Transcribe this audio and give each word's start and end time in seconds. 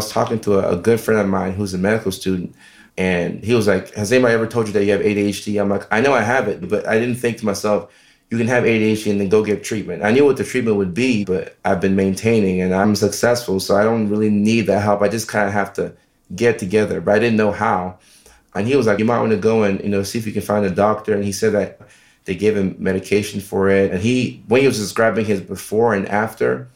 was 0.00 0.10
talking 0.10 0.40
to 0.40 0.58
a, 0.58 0.72
a 0.72 0.76
good 0.76 1.00
friend 1.00 1.20
of 1.20 1.28
mine 1.28 1.52
who's 1.52 1.74
a 1.74 1.78
medical 1.78 2.12
student, 2.12 2.54
and 2.96 3.42
he 3.44 3.54
was 3.54 3.66
like, 3.66 3.94
Has 3.94 4.12
anybody 4.12 4.34
ever 4.34 4.46
told 4.46 4.66
you 4.66 4.72
that 4.72 4.84
you 4.84 4.92
have 4.92 5.00
ADHD? 5.00 5.60
I'm 5.60 5.68
like, 5.68 5.86
I 5.92 6.00
know 6.00 6.12
I 6.12 6.22
have 6.22 6.48
it, 6.48 6.68
but 6.68 6.86
I 6.86 6.98
didn't 6.98 7.16
think 7.16 7.38
to 7.38 7.46
myself, 7.46 7.92
you 8.30 8.38
can 8.38 8.46
have 8.46 8.64
ADHD 8.64 9.10
and 9.10 9.20
then 9.20 9.28
go 9.28 9.44
get 9.44 9.64
treatment. 9.64 10.04
I 10.04 10.12
knew 10.12 10.24
what 10.24 10.36
the 10.36 10.44
treatment 10.44 10.76
would 10.76 10.94
be, 10.94 11.24
but 11.24 11.56
I've 11.64 11.80
been 11.80 11.96
maintaining 11.96 12.60
and 12.60 12.72
I'm 12.72 12.94
successful. 12.94 13.58
So 13.58 13.76
I 13.76 13.82
don't 13.82 14.08
really 14.08 14.30
need 14.30 14.62
that 14.62 14.82
help. 14.82 15.02
I 15.02 15.08
just 15.08 15.26
kind 15.26 15.48
of 15.48 15.52
have 15.52 15.72
to 15.74 15.92
get 16.34 16.58
together, 16.58 17.00
but 17.00 17.14
I 17.14 17.18
didn't 17.18 17.36
know 17.36 17.50
how. 17.50 17.98
And 18.54 18.68
he 18.68 18.76
was 18.76 18.86
like, 18.86 19.00
you 19.00 19.04
might 19.04 19.18
want 19.18 19.32
to 19.32 19.36
go 19.36 19.64
and, 19.64 19.80
you 19.80 19.88
know, 19.88 20.04
see 20.04 20.18
if 20.18 20.26
you 20.26 20.32
can 20.32 20.42
find 20.42 20.64
a 20.64 20.70
doctor. 20.70 21.14
And 21.14 21.24
he 21.24 21.32
said 21.32 21.52
that 21.54 21.80
they 22.24 22.36
gave 22.36 22.56
him 22.56 22.76
medication 22.78 23.40
for 23.40 23.68
it. 23.68 23.90
And 23.90 24.00
he, 24.00 24.42
when 24.46 24.60
he 24.60 24.66
was 24.66 24.78
describing 24.78 25.24
his 25.24 25.40
before 25.40 25.94
and 25.94 26.08
after, 26.08 26.68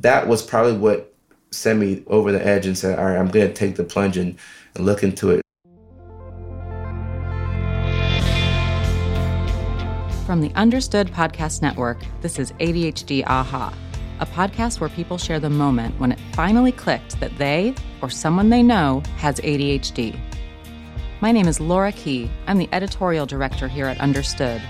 that 0.00 0.28
was 0.28 0.42
probably 0.42 0.78
what 0.78 1.12
sent 1.56 1.78
me 1.78 2.02
over 2.06 2.32
the 2.32 2.44
edge 2.44 2.66
and 2.66 2.76
said, 2.76 2.98
all 2.98 3.06
right, 3.06 3.16
I'm 3.16 3.28
going 3.28 3.48
to 3.48 3.54
take 3.54 3.76
the 3.76 3.84
plunge 3.84 4.16
and, 4.16 4.36
and 4.74 4.84
look 4.84 5.02
into 5.02 5.30
it. 5.30 5.42
From 10.26 10.40
the 10.40 10.52
Understood 10.56 11.08
Podcast 11.08 11.62
Network, 11.62 11.98
this 12.20 12.38
is 12.38 12.50
ADHD 12.52 13.24
Aha, 13.26 13.72
a 14.18 14.26
podcast 14.26 14.80
where 14.80 14.90
people 14.90 15.18
share 15.18 15.38
the 15.38 15.48
moment 15.50 15.98
when 16.00 16.10
it 16.10 16.18
finally 16.32 16.72
clicked 16.72 17.20
that 17.20 17.36
they 17.38 17.74
or 18.02 18.10
someone 18.10 18.48
they 18.48 18.62
know 18.62 19.02
has 19.18 19.36
ADHD. 19.40 20.18
My 21.20 21.30
name 21.32 21.46
is 21.46 21.60
Laura 21.60 21.92
Key. 21.92 22.30
I'm 22.46 22.58
the 22.58 22.68
editorial 22.72 23.24
director 23.24 23.68
here 23.68 23.86
at 23.86 24.00
Understood. 24.00 24.60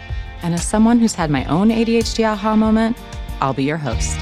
And 0.43 0.55
as 0.55 0.65
someone 0.65 0.99
who's 0.99 1.15
had 1.15 1.31
my 1.31 1.45
own 1.47 1.71
ADHD 1.71 2.25
aha 2.31 2.55
moment, 2.55 2.97
I'll 3.41 3.55
be 3.55 3.65
your 3.65 3.79
host. 3.79 4.19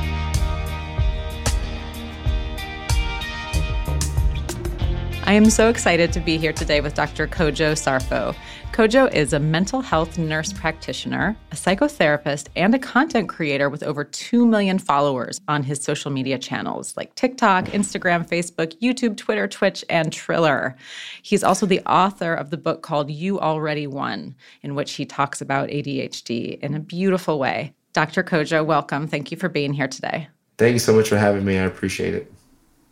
I 5.26 5.32
am 5.32 5.48
so 5.48 5.70
excited 5.70 6.12
to 6.12 6.20
be 6.20 6.36
here 6.36 6.52
today 6.52 6.82
with 6.82 6.92
Dr. 6.92 7.26
Kojo 7.26 7.72
Sarfo. 7.72 8.36
Kojo 8.72 9.10
is 9.10 9.32
a 9.32 9.40
mental 9.40 9.80
health 9.80 10.18
nurse 10.18 10.52
practitioner, 10.52 11.34
a 11.50 11.54
psychotherapist, 11.54 12.48
and 12.56 12.74
a 12.74 12.78
content 12.78 13.30
creator 13.30 13.70
with 13.70 13.82
over 13.82 14.04
2 14.04 14.44
million 14.44 14.78
followers 14.78 15.40
on 15.48 15.62
his 15.62 15.82
social 15.82 16.10
media 16.10 16.36
channels 16.36 16.94
like 16.98 17.14
TikTok, 17.14 17.64
Instagram, 17.68 18.28
Facebook, 18.28 18.78
YouTube, 18.80 19.16
Twitter, 19.16 19.48
Twitch, 19.48 19.82
and 19.88 20.12
Triller. 20.12 20.76
He's 21.22 21.42
also 21.42 21.64
the 21.64 21.80
author 21.86 22.34
of 22.34 22.50
the 22.50 22.58
book 22.58 22.82
called 22.82 23.10
You 23.10 23.40
Already 23.40 23.86
Won, 23.86 24.34
in 24.60 24.74
which 24.74 24.92
he 24.92 25.06
talks 25.06 25.40
about 25.40 25.70
ADHD 25.70 26.58
in 26.60 26.74
a 26.74 26.80
beautiful 26.80 27.38
way. 27.38 27.72
Dr. 27.94 28.22
Kojo, 28.22 28.62
welcome. 28.62 29.08
Thank 29.08 29.30
you 29.30 29.38
for 29.38 29.48
being 29.48 29.72
here 29.72 29.88
today. 29.88 30.28
Thank 30.58 30.74
you 30.74 30.80
so 30.80 30.94
much 30.94 31.08
for 31.08 31.16
having 31.16 31.46
me. 31.46 31.58
I 31.58 31.62
appreciate 31.62 32.12
it. 32.12 32.30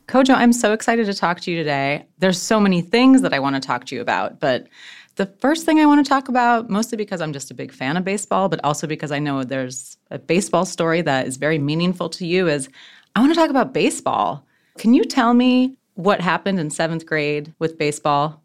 Kojo, 0.09 0.35
I'm 0.35 0.53
so 0.53 0.73
excited 0.73 1.07
to 1.07 1.15
talk 1.15 1.41
to 1.41 1.51
you 1.51 1.57
today. 1.57 2.07
There's 2.19 2.41
so 2.41 2.59
many 2.59 2.83
things 2.83 3.23
that 3.23 3.33
I 3.33 3.39
want 3.39 3.57
to 3.57 3.61
talk 3.61 3.85
to 3.87 3.95
you 3.95 4.01
about, 4.01 4.41
but 4.41 4.69
the 5.17 5.27
first 5.27 5.65
thing 5.67 5.79
I 5.79 5.87
want 5.87 6.05
to 6.05 6.09
talk 6.09 6.29
about, 6.29 6.71
mostly 6.71 6.97
because 6.97 7.21
I'm 7.21 7.33
just 7.33 7.51
a 7.51 7.55
big 7.55 7.73
fan 7.73 7.97
of 7.97 8.05
baseball, 8.05 8.49
but 8.49 8.61
also 8.65 8.87
because 8.87 9.13
I 9.13 9.19
know 9.19 9.45
there's 9.45 9.97
a 10.11 10.19
baseball 10.19 10.65
story 10.65 11.03
that 11.03 11.27
is 11.27 11.37
very 11.37 11.59
meaningful 11.59 12.09
to 12.11 12.27
you, 12.27 12.49
is 12.49 12.69
I 13.15 13.21
want 13.21 13.33
to 13.33 13.39
talk 13.39 13.51
about 13.51 13.75
baseball. 13.75 14.45
Can 14.79 14.95
you 14.95 15.05
tell 15.05 15.35
me 15.35 15.77
what 15.95 16.21
happened 16.21 16.59
in 16.59 16.71
seventh 16.71 17.05
grade 17.05 17.55
with 17.59 17.79
baseball? 17.79 18.43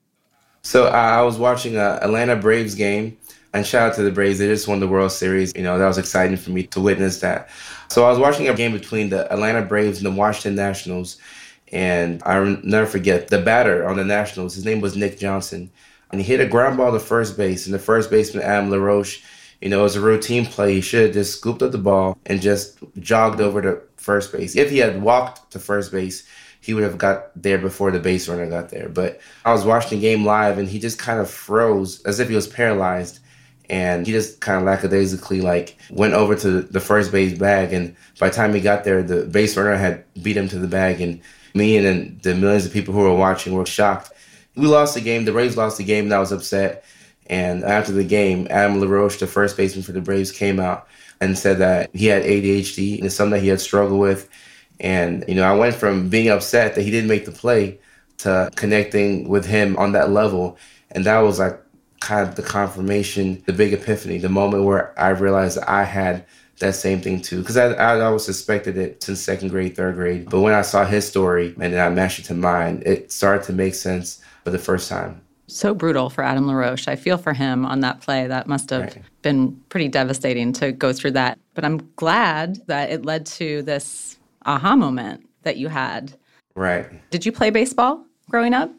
So 0.63 0.87
uh, 0.87 0.89
I 0.89 1.21
was 1.21 1.37
watching 1.37 1.77
a 1.77 1.99
Atlanta 2.01 2.35
Braves 2.35 2.75
game, 2.75 3.17
and 3.53 3.65
shout 3.65 3.91
out 3.91 3.95
to 3.95 4.03
the 4.03 4.11
Braves. 4.11 4.39
They 4.39 4.47
just 4.47 4.67
won 4.67 4.81
the 4.81 4.87
World 4.87 5.13
Series. 5.13 5.55
You 5.55 5.63
know, 5.63 5.79
that 5.79 5.87
was 5.87 5.97
exciting 5.97 6.35
for 6.35 6.51
me 6.51 6.63
to 6.63 6.81
witness 6.81 7.21
that. 7.21 7.49
So 7.87 8.05
I 8.05 8.09
was 8.09 8.19
watching 8.19 8.49
a 8.49 8.53
game 8.53 8.73
between 8.73 9.09
the 9.09 9.31
Atlanta 9.31 9.61
Braves 9.61 9.99
and 9.99 10.05
the 10.05 10.11
Washington 10.11 10.55
Nationals. 10.55 11.17
And 11.71 12.21
I'll 12.25 12.45
never 12.63 12.87
forget 12.87 13.27
the 13.27 13.41
batter 13.41 13.87
on 13.87 13.97
the 13.97 14.05
Nationals. 14.05 14.55
His 14.55 14.65
name 14.65 14.81
was 14.81 14.95
Nick 14.95 15.19
Johnson. 15.19 15.69
And 16.11 16.21
he 16.21 16.27
hit 16.27 16.39
a 16.39 16.45
ground 16.45 16.77
ball 16.77 16.91
to 16.93 16.99
first 16.99 17.35
base. 17.35 17.65
And 17.65 17.73
the 17.73 17.79
first 17.79 18.09
baseman, 18.09 18.43
Adam 18.43 18.69
LaRoche, 18.69 19.21
you 19.61 19.69
know, 19.69 19.81
it 19.81 19.83
was 19.83 19.95
a 19.95 20.01
routine 20.01 20.45
play. 20.45 20.75
He 20.75 20.81
should 20.81 21.05
have 21.05 21.13
just 21.13 21.37
scooped 21.37 21.61
up 21.61 21.71
the 21.71 21.77
ball 21.77 22.17
and 22.25 22.41
just 22.41 22.77
jogged 22.99 23.41
over 23.41 23.61
to 23.61 23.81
first 23.97 24.31
base. 24.31 24.55
If 24.55 24.69
he 24.69 24.77
had 24.77 25.01
walked 25.01 25.51
to 25.51 25.59
first 25.59 25.91
base, 25.91 26.27
he 26.61 26.73
would 26.73 26.83
have 26.83 26.97
got 26.97 27.31
there 27.41 27.57
before 27.57 27.91
the 27.91 27.99
base 27.99 28.27
runner 28.29 28.49
got 28.49 28.69
there. 28.69 28.89
But 28.89 29.19
I 29.43 29.51
was 29.51 29.65
watching 29.65 29.99
the 29.99 30.01
game 30.01 30.25
live 30.25 30.57
and 30.57 30.67
he 30.67 30.79
just 30.79 30.99
kind 30.99 31.19
of 31.19 31.29
froze 31.29 32.01
as 32.03 32.19
if 32.19 32.29
he 32.29 32.35
was 32.35 32.47
paralyzed. 32.47 33.19
And 33.69 34.05
he 34.07 34.13
just 34.13 34.39
kind 34.39 34.57
of 34.57 34.63
lackadaisically 34.63 35.41
like 35.41 35.77
went 35.89 36.13
over 36.13 36.35
to 36.35 36.61
the 36.61 36.79
first 36.79 37.11
base 37.11 37.37
bag. 37.37 37.73
And 37.73 37.95
by 38.17 38.29
the 38.29 38.35
time 38.35 38.53
he 38.53 38.61
got 38.61 38.85
there, 38.85 39.03
the 39.03 39.25
base 39.25 39.57
runner 39.57 39.75
had 39.75 40.05
beat 40.21 40.37
him 40.37 40.47
to 40.49 40.59
the 40.59 40.67
bag. 40.67 41.01
And 41.01 41.21
me 41.53 41.77
and 41.77 42.21
the 42.21 42.35
millions 42.35 42.65
of 42.65 42.73
people 42.73 42.93
who 42.93 43.01
were 43.01 43.15
watching 43.15 43.53
were 43.53 43.65
shocked. 43.65 44.11
We 44.55 44.67
lost 44.67 44.95
the 44.95 45.01
game. 45.01 45.25
The 45.25 45.31
Braves 45.31 45.57
lost 45.57 45.77
the 45.77 45.83
game, 45.83 46.05
and 46.05 46.13
I 46.13 46.19
was 46.19 46.31
upset. 46.31 46.83
And 47.27 47.63
after 47.63 47.91
the 47.91 48.03
game, 48.03 48.47
Adam 48.49 48.79
LaRoche, 48.79 49.17
the 49.17 49.27
first 49.27 49.57
baseman 49.57 49.83
for 49.83 49.91
the 49.91 50.01
Braves, 50.01 50.31
came 50.31 50.59
out 50.59 50.87
and 51.19 51.37
said 51.37 51.57
that 51.59 51.89
he 51.93 52.05
had 52.05 52.23
ADHD 52.23 52.97
and 52.97 53.05
it's 53.05 53.15
something 53.15 53.31
that 53.31 53.41
he 53.41 53.47
had 53.47 53.61
struggled 53.61 53.99
with. 53.99 54.29
And, 54.79 55.25
you 55.27 55.35
know, 55.35 55.43
I 55.43 55.55
went 55.55 55.75
from 55.75 56.09
being 56.09 56.29
upset 56.29 56.75
that 56.75 56.83
he 56.83 56.91
didn't 56.91 57.09
make 57.09 57.25
the 57.25 57.31
play 57.31 57.79
to 58.19 58.49
connecting 58.55 59.27
with 59.27 59.45
him 59.45 59.75
on 59.77 59.91
that 59.93 60.11
level. 60.11 60.57
And 60.91 61.05
that 61.05 61.19
was 61.19 61.39
like 61.39 61.59
kind 61.99 62.27
of 62.27 62.35
the 62.35 62.43
confirmation, 62.43 63.43
the 63.45 63.53
big 63.53 63.73
epiphany, 63.73 64.19
the 64.19 64.29
moment 64.29 64.63
where 64.63 64.97
I 64.99 65.09
realized 65.09 65.57
that 65.57 65.69
I 65.69 65.83
had 65.83 66.25
that 66.59 66.75
same 66.75 67.01
thing 67.01 67.21
too. 67.21 67.39
Because 67.39 67.57
I, 67.57 67.73
I 67.73 68.01
always 68.01 68.23
suspected 68.23 68.77
it 68.77 69.03
since 69.03 69.21
second 69.21 69.49
grade, 69.49 69.75
third 69.75 69.95
grade. 69.95 70.29
But 70.29 70.41
when 70.41 70.53
I 70.53 70.61
saw 70.61 70.85
his 70.85 71.07
story 71.07 71.53
and 71.59 71.73
then 71.73 71.85
I 71.85 71.89
matched 71.89 72.19
it 72.19 72.23
to 72.23 72.33
mine, 72.33 72.83
it 72.85 73.11
started 73.11 73.45
to 73.45 73.53
make 73.53 73.75
sense 73.75 74.21
for 74.43 74.51
the 74.51 74.59
first 74.59 74.89
time. 74.89 75.21
So 75.47 75.73
brutal 75.73 76.09
for 76.09 76.23
Adam 76.23 76.47
LaRoche. 76.47 76.87
I 76.87 76.95
feel 76.95 77.17
for 77.17 77.33
him 77.33 77.65
on 77.65 77.79
that 77.79 78.01
play. 78.01 78.27
That 78.27 78.47
must 78.47 78.69
have 78.69 78.81
right. 78.81 79.01
been 79.21 79.55
pretty 79.69 79.87
devastating 79.87 80.51
to 80.53 80.73
go 80.73 80.91
through 80.91 81.11
that. 81.11 81.39
But 81.53 81.63
I'm 81.63 81.89
glad 81.95 82.67
that 82.67 82.89
it 82.91 83.05
led 83.05 83.25
to 83.27 83.61
this 83.61 84.17
aha 84.45 84.75
moment 84.75 85.27
that 85.43 85.57
you 85.57 85.69
had. 85.69 86.13
Right. 86.55 86.89
Did 87.11 87.25
you 87.25 87.31
play 87.31 87.49
baseball 87.49 88.05
growing 88.29 88.53
up? 88.53 88.71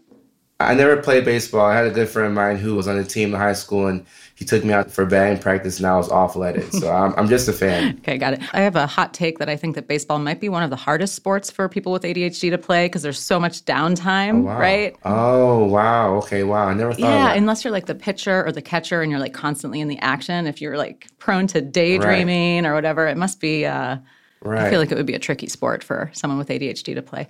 I 0.60 0.74
never 0.74 0.96
played 0.96 1.24
baseball. 1.24 1.64
I 1.64 1.76
had 1.76 1.86
a 1.86 1.90
good 1.90 2.08
friend 2.08 2.26
of 2.26 2.34
mine 2.34 2.56
who 2.56 2.74
was 2.74 2.88
on 2.88 2.96
the 2.96 3.04
team 3.04 3.32
in 3.32 3.40
high 3.40 3.52
school, 3.52 3.86
and 3.86 4.04
he 4.38 4.44
took 4.44 4.62
me 4.62 4.72
out 4.72 4.88
for 4.88 5.04
batting 5.04 5.40
practice, 5.40 5.78
and 5.78 5.86
I 5.86 5.96
was 5.96 6.08
awful 6.08 6.44
at 6.44 6.56
it. 6.56 6.72
So 6.72 6.92
I'm, 6.94 7.12
I'm 7.16 7.28
just 7.28 7.48
a 7.48 7.52
fan. 7.52 7.96
okay, 7.98 8.16
got 8.18 8.34
it. 8.34 8.40
I 8.54 8.60
have 8.60 8.76
a 8.76 8.86
hot 8.86 9.12
take 9.12 9.40
that 9.40 9.48
I 9.48 9.56
think 9.56 9.74
that 9.74 9.88
baseball 9.88 10.20
might 10.20 10.38
be 10.38 10.48
one 10.48 10.62
of 10.62 10.70
the 10.70 10.76
hardest 10.76 11.16
sports 11.16 11.50
for 11.50 11.68
people 11.68 11.90
with 11.90 12.04
ADHD 12.04 12.50
to 12.50 12.56
play 12.56 12.84
because 12.84 13.02
there's 13.02 13.18
so 13.18 13.40
much 13.40 13.64
downtime, 13.64 14.42
oh, 14.42 14.42
wow. 14.42 14.60
right? 14.60 14.96
Oh, 15.04 15.64
wow. 15.64 16.14
Okay, 16.18 16.44
wow. 16.44 16.68
I 16.68 16.74
never 16.74 16.92
thought 16.92 17.00
Yeah, 17.00 17.32
unless 17.32 17.64
you're 17.64 17.72
like 17.72 17.86
the 17.86 17.96
pitcher 17.96 18.46
or 18.46 18.52
the 18.52 18.62
catcher 18.62 19.02
and 19.02 19.10
you're 19.10 19.18
like 19.18 19.34
constantly 19.34 19.80
in 19.80 19.88
the 19.88 19.98
action. 19.98 20.46
If 20.46 20.60
you're 20.60 20.78
like 20.78 21.08
prone 21.18 21.48
to 21.48 21.60
daydreaming 21.60 22.62
right. 22.62 22.70
or 22.70 22.74
whatever, 22.74 23.08
it 23.08 23.16
must 23.16 23.40
be. 23.40 23.66
Uh, 23.66 23.96
right. 24.42 24.66
I 24.66 24.70
feel 24.70 24.78
like 24.78 24.92
it 24.92 24.96
would 24.96 25.04
be 25.04 25.14
a 25.14 25.18
tricky 25.18 25.48
sport 25.48 25.82
for 25.82 26.12
someone 26.14 26.38
with 26.38 26.48
ADHD 26.48 26.94
to 26.94 27.02
play. 27.02 27.26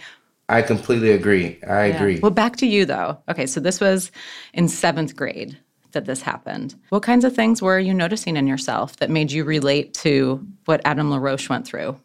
I 0.51 0.61
completely 0.61 1.13
agree. 1.13 1.59
I 1.67 1.87
yeah. 1.87 1.97
agree. 1.97 2.21
Well, 2.21 2.33
back 2.33 2.57
to 2.57 2.67
you 2.67 2.85
though. 2.85 3.19
Okay, 3.31 3.47
so 3.47 3.61
this 3.61 3.81
was 3.81 4.11
in 4.53 4.69
seventh 4.69 5.17
grade 5.17 5.57
that 5.93 6.04
this 6.04 6.22
happened. 6.22 6.75
What 6.91 7.03
kinds 7.03 7.25
of 7.25 7.34
things 7.34 7.62
were 7.62 7.78
you 7.78 7.94
noticing 7.94 8.37
in 8.37 8.47
yourself 8.47 8.97
that 8.97 9.10
made 9.10 9.32
you 9.32 9.44
relate 9.44 9.94
to 9.94 10.47
what 10.65 10.81
Adam 10.84 11.10
LaRoche 11.10 11.49
went 11.49 11.66
through? 11.66 11.99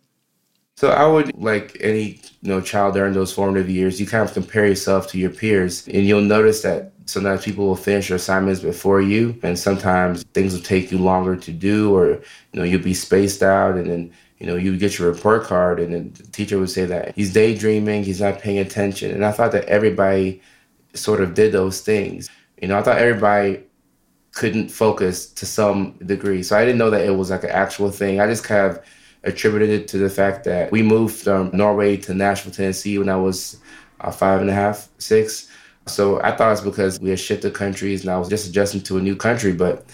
So 0.76 0.90
I 0.90 1.06
would 1.06 1.36
like 1.36 1.78
any 1.82 2.20
you 2.42 2.50
know 2.50 2.62
child 2.62 2.96
during 2.96 3.14
those 3.14 3.32
formative 3.32 3.70
years, 3.70 4.00
you 4.00 4.08
kind 4.08 4.28
of 4.28 4.34
compare 4.34 4.66
yourself 4.66 5.08
to 5.10 5.18
your 5.18 5.30
peers, 5.30 5.88
and 5.88 6.06
you'll 6.06 6.22
notice 6.22 6.62
that 6.64 6.94
sometimes 7.06 7.44
people 7.44 7.68
will 7.68 7.76
finish 7.76 8.10
your 8.10 8.16
assignments 8.16 8.62
before 8.62 9.02
you, 9.02 9.38
and 9.44 9.58
sometimes 9.60 10.24
things 10.34 10.54
will 10.54 10.64
take 10.64 10.92
you 10.92 10.98
longer 10.98 11.36
to 11.36 11.52
do, 11.52 11.96
or 11.96 12.10
you 12.10 12.22
know 12.54 12.64
you'll 12.64 12.82
be 12.82 12.96
spaced 12.96 13.44
out, 13.44 13.76
and 13.76 13.90
then 13.90 14.12
you 14.44 14.50
know, 14.50 14.58
you 14.58 14.76
get 14.76 15.00
your 15.00 15.10
report 15.10 15.44
card 15.44 15.80
and 15.80 15.94
then 15.94 16.12
the 16.18 16.24
teacher 16.24 16.60
would 16.60 16.70
say 16.70 16.84
that 16.86 17.16
he's 17.16 17.32
daydreaming, 17.32 18.04
he's 18.04 18.20
not 18.20 18.40
paying 18.40 18.60
attention. 18.60 19.12
And 19.12 19.24
I 19.24 19.32
thought 19.32 19.54
that 19.54 19.64
everybody 19.66 20.42
sort 20.94 21.22
of 21.22 21.34
did 21.34 21.54
those 21.54 21.80
things. 21.80 22.30
You 22.62 22.68
know, 22.68 22.78
I 22.78 22.82
thought 22.82 22.98
everybody 22.98 23.64
couldn't 24.34 24.70
focus 24.70 25.28
to 25.28 25.46
some 25.46 25.92
degree. 26.06 26.44
So 26.44 26.58
I 26.58 26.66
didn't 26.66 26.80
know 26.80 26.90
that 26.90 27.06
it 27.06 27.16
was 27.16 27.30
like 27.30 27.44
an 27.44 27.52
actual 27.52 27.92
thing. 27.92 28.20
I 28.20 28.28
just 28.28 28.44
kind 28.44 28.72
of 28.72 28.84
attributed 29.24 29.70
it 29.70 29.88
to 29.90 29.98
the 29.98 30.10
fact 30.10 30.44
that 30.46 30.72
we 30.72 30.82
moved 30.82 31.16
from 31.16 31.52
Norway 31.54 31.98
to 31.98 32.14
Nashville, 32.14 32.52
Tennessee 32.52 32.98
when 32.98 33.10
I 33.10 33.16
was 33.16 33.58
uh, 34.02 34.12
five 34.12 34.42
and 34.42 34.50
a 34.50 34.54
half, 34.54 34.90
six. 34.98 35.50
So 35.86 36.22
I 36.22 36.36
thought 36.36 36.52
it's 36.52 36.62
because 36.62 37.00
we 37.00 37.10
had 37.10 37.20
shifted 37.20 37.54
countries 37.54 38.02
and 38.02 38.10
I 38.10 38.18
was 38.18 38.28
just 38.28 38.48
adjusting 38.48 38.82
to 38.82 38.98
a 38.98 39.02
new 39.02 39.16
country. 39.16 39.54
But 39.54 39.86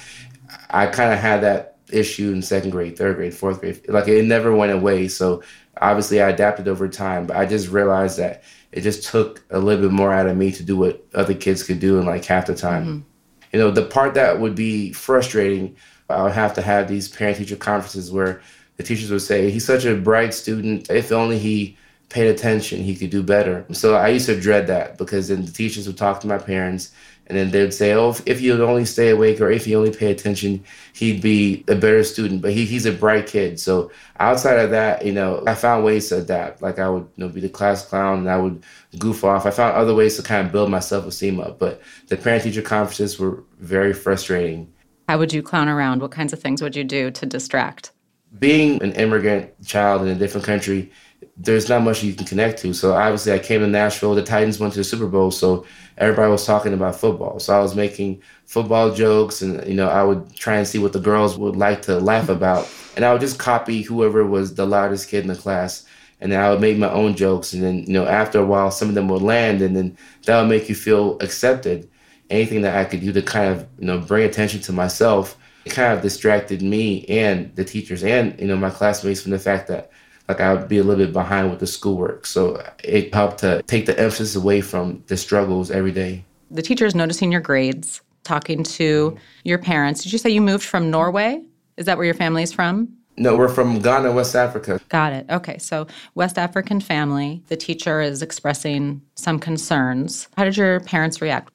I 0.69 0.87
kind 0.87 1.13
of 1.13 1.19
had 1.19 1.41
that 1.41 1.77
issue 1.91 2.31
in 2.31 2.41
second 2.41 2.69
grade, 2.69 2.97
third 2.97 3.17
grade, 3.17 3.33
fourth 3.33 3.59
grade. 3.59 3.81
Like 3.89 4.07
it 4.07 4.23
never 4.25 4.55
went 4.55 4.71
away. 4.71 5.09
So 5.09 5.43
obviously 5.81 6.21
I 6.21 6.29
adapted 6.29 6.67
over 6.67 6.87
time, 6.87 7.27
but 7.27 7.35
I 7.35 7.45
just 7.45 7.69
realized 7.69 8.17
that 8.19 8.43
it 8.71 8.81
just 8.81 9.03
took 9.03 9.43
a 9.49 9.59
little 9.59 9.81
bit 9.89 9.91
more 9.91 10.13
out 10.13 10.27
of 10.27 10.37
me 10.37 10.51
to 10.53 10.63
do 10.63 10.77
what 10.77 11.05
other 11.13 11.33
kids 11.33 11.63
could 11.63 11.79
do 11.79 11.99
in 11.99 12.05
like 12.05 12.23
half 12.23 12.45
the 12.45 12.55
time. 12.55 12.85
Mm-hmm. 12.85 13.08
You 13.51 13.59
know, 13.59 13.71
the 13.71 13.85
part 13.85 14.13
that 14.13 14.39
would 14.39 14.55
be 14.55 14.91
frustrating, 14.93 15.75
I 16.09 16.23
would 16.23 16.33
have 16.33 16.53
to 16.55 16.61
have 16.61 16.87
these 16.87 17.07
parent 17.07 17.37
teacher 17.37 17.55
conferences 17.55 18.11
where 18.11 18.41
the 18.77 18.83
teachers 18.83 19.11
would 19.11 19.21
say, 19.21 19.49
he's 19.51 19.65
such 19.65 19.85
a 19.85 19.95
bright 19.95 20.33
student. 20.33 20.89
If 20.89 21.11
only 21.11 21.37
he 21.37 21.77
paid 22.09 22.27
attention, 22.27 22.81
he 22.81 22.95
could 22.95 23.09
do 23.09 23.21
better. 23.21 23.65
So 23.71 23.95
I 23.95 24.09
used 24.09 24.25
to 24.27 24.39
dread 24.39 24.67
that 24.67 24.97
because 24.97 25.27
then 25.27 25.45
the 25.45 25.51
teachers 25.51 25.87
would 25.87 25.97
talk 25.97 26.21
to 26.21 26.27
my 26.27 26.37
parents 26.37 26.91
and 27.29 27.37
then 27.37 27.51
they'd 27.51 27.71
say, 27.71 27.93
oh, 27.93 28.15
if 28.25 28.39
he 28.39 28.49
would 28.49 28.59
only 28.59 28.85
stay 28.85 29.09
awake 29.11 29.39
or 29.39 29.51
if 29.51 29.65
he 29.65 29.75
only 29.75 29.91
pay 29.91 30.11
attention, 30.11 30.63
he'd 30.93 31.21
be 31.21 31.63
a 31.67 31.75
better 31.75 32.03
student. 32.03 32.41
But 32.41 32.53
he, 32.53 32.65
he's 32.65 32.87
a 32.87 32.91
bright 32.91 33.27
kid. 33.27 33.59
So 33.59 33.91
outside 34.19 34.57
of 34.57 34.71
that, 34.71 35.05
you 35.05 35.11
know, 35.13 35.43
I 35.45 35.53
found 35.53 35.85
ways 35.85 36.09
to 36.09 36.17
adapt. 36.17 36.63
Like 36.63 36.79
I 36.79 36.89
would 36.89 37.07
you 37.15 37.25
know, 37.25 37.29
be 37.29 37.39
the 37.39 37.47
class 37.47 37.85
clown 37.85 38.19
and 38.19 38.29
I 38.31 38.37
would 38.37 38.63
goof 38.97 39.23
off. 39.23 39.45
I 39.45 39.51
found 39.51 39.75
other 39.75 39.93
ways 39.93 40.17
to 40.17 40.23
kind 40.23 40.45
of 40.45 40.51
build 40.51 40.71
my 40.71 40.79
self-esteem 40.79 41.39
up. 41.39 41.59
But 41.59 41.81
the 42.07 42.17
parent-teacher 42.17 42.63
conferences 42.63 43.19
were 43.19 43.43
very 43.59 43.93
frustrating. 43.93 44.73
How 45.07 45.19
would 45.19 45.31
you 45.31 45.43
clown 45.43 45.69
around? 45.69 46.01
What 46.01 46.11
kinds 46.11 46.33
of 46.33 46.41
things 46.41 46.63
would 46.63 46.75
you 46.75 46.83
do 46.83 47.11
to 47.11 47.25
distract? 47.27 47.91
Being 48.39 48.81
an 48.81 48.93
immigrant 48.93 49.51
child 49.65 50.01
in 50.01 50.07
a 50.07 50.15
different 50.15 50.47
country, 50.47 50.91
there's 51.37 51.69
not 51.69 51.81
much 51.81 52.03
you 52.03 52.13
can 52.13 52.25
connect 52.25 52.59
to. 52.59 52.73
So 52.73 52.93
obviously, 52.93 53.33
I 53.33 53.39
came 53.39 53.61
to 53.61 53.67
Nashville. 53.67 54.15
The 54.15 54.23
Titans 54.23 54.59
went 54.59 54.73
to 54.73 54.79
the 54.79 54.83
Super 54.83 55.07
Bowl, 55.07 55.31
so 55.31 55.65
everybody 55.97 56.29
was 56.29 56.45
talking 56.45 56.73
about 56.73 56.95
football. 56.95 57.39
So 57.39 57.57
I 57.57 57.61
was 57.61 57.75
making 57.75 58.21
football 58.45 58.93
jokes, 58.93 59.41
and 59.41 59.65
you 59.67 59.73
know, 59.73 59.87
I 59.87 60.03
would 60.03 60.35
try 60.35 60.57
and 60.57 60.67
see 60.67 60.79
what 60.79 60.93
the 60.93 60.99
girls 60.99 61.37
would 61.37 61.55
like 61.55 61.81
to 61.83 61.99
laugh 61.99 62.29
about, 62.37 62.69
and 62.95 63.05
I 63.05 63.11
would 63.11 63.21
just 63.21 63.39
copy 63.39 63.81
whoever 63.81 64.25
was 64.25 64.55
the 64.55 64.65
loudest 64.65 65.09
kid 65.09 65.21
in 65.21 65.27
the 65.27 65.35
class, 65.35 65.85
and 66.19 66.31
then 66.31 66.41
I 66.41 66.49
would 66.49 66.61
make 66.61 66.77
my 66.77 66.91
own 66.91 67.15
jokes, 67.15 67.53
and 67.53 67.63
then 67.63 67.83
you 67.85 67.93
know, 67.93 68.05
after 68.05 68.39
a 68.39 68.45
while, 68.45 68.71
some 68.71 68.89
of 68.89 68.95
them 68.95 69.07
would 69.09 69.21
land, 69.21 69.61
and 69.61 69.75
then 69.75 69.97
that 70.25 70.39
would 70.39 70.49
make 70.49 70.69
you 70.69 70.75
feel 70.75 71.17
accepted. 71.19 71.89
Anything 72.29 72.61
that 72.61 72.77
I 72.77 72.85
could 72.85 73.01
do 73.01 73.11
to 73.11 73.21
kind 73.23 73.51
of 73.51 73.67
you 73.79 73.87
know 73.87 73.99
bring 73.99 74.25
attention 74.25 74.61
to 74.61 74.73
myself, 74.73 75.37
it 75.65 75.71
kind 75.71 75.93
of 75.93 76.01
distracted 76.01 76.61
me 76.61 77.05
and 77.05 77.55
the 77.55 77.65
teachers 77.65 78.03
and 78.03 78.39
you 78.39 78.47
know 78.47 78.55
my 78.55 78.69
classmates 78.69 79.21
from 79.21 79.31
the 79.31 79.39
fact 79.39 79.67
that 79.67 79.91
like 80.29 80.39
I 80.39 80.53
would 80.53 80.67
be 80.67 80.77
a 80.77 80.83
little 80.83 81.03
bit 81.03 81.11
behind 81.11 81.49
with 81.49 81.59
the 81.59 81.67
schoolwork. 81.67 82.27
So 82.27 82.63
it 82.83 83.13
helped 83.13 83.39
to 83.39 83.63
take 83.63 83.87
the 83.87 83.99
emphasis 83.99 84.35
away 84.35 84.61
from 84.61 85.03
the 85.07 85.17
struggles 85.17 85.71
every 85.71 85.91
day. 85.91 86.23
The 86.51 86.61
teachers 86.61 86.93
noticing 86.93 87.31
your 87.31 87.41
grades, 87.41 88.01
talking 88.23 88.63
to 88.63 89.17
your 89.43 89.57
parents. 89.57 90.03
Did 90.03 90.13
you 90.13 90.19
say 90.19 90.29
you 90.29 90.41
moved 90.41 90.63
from 90.63 90.91
Norway? 90.91 91.41
Is 91.77 91.87
that 91.87 91.97
where 91.97 92.05
your 92.05 92.13
family 92.13 92.43
is 92.43 92.53
from? 92.53 92.95
No, 93.17 93.35
we're 93.35 93.49
from 93.49 93.79
Ghana, 93.79 94.13
West 94.13 94.35
Africa. 94.35 94.79
Got 94.87 95.13
it. 95.13 95.25
Okay. 95.29 95.57
So, 95.57 95.87
West 96.15 96.37
African 96.37 96.79
family, 96.79 97.43
the 97.47 97.57
teacher 97.57 97.99
is 97.99 98.21
expressing 98.21 99.01
some 99.15 99.39
concerns. 99.39 100.29
How 100.37 100.45
did 100.45 100.55
your 100.55 100.79
parents 100.81 101.21
react? 101.21 101.51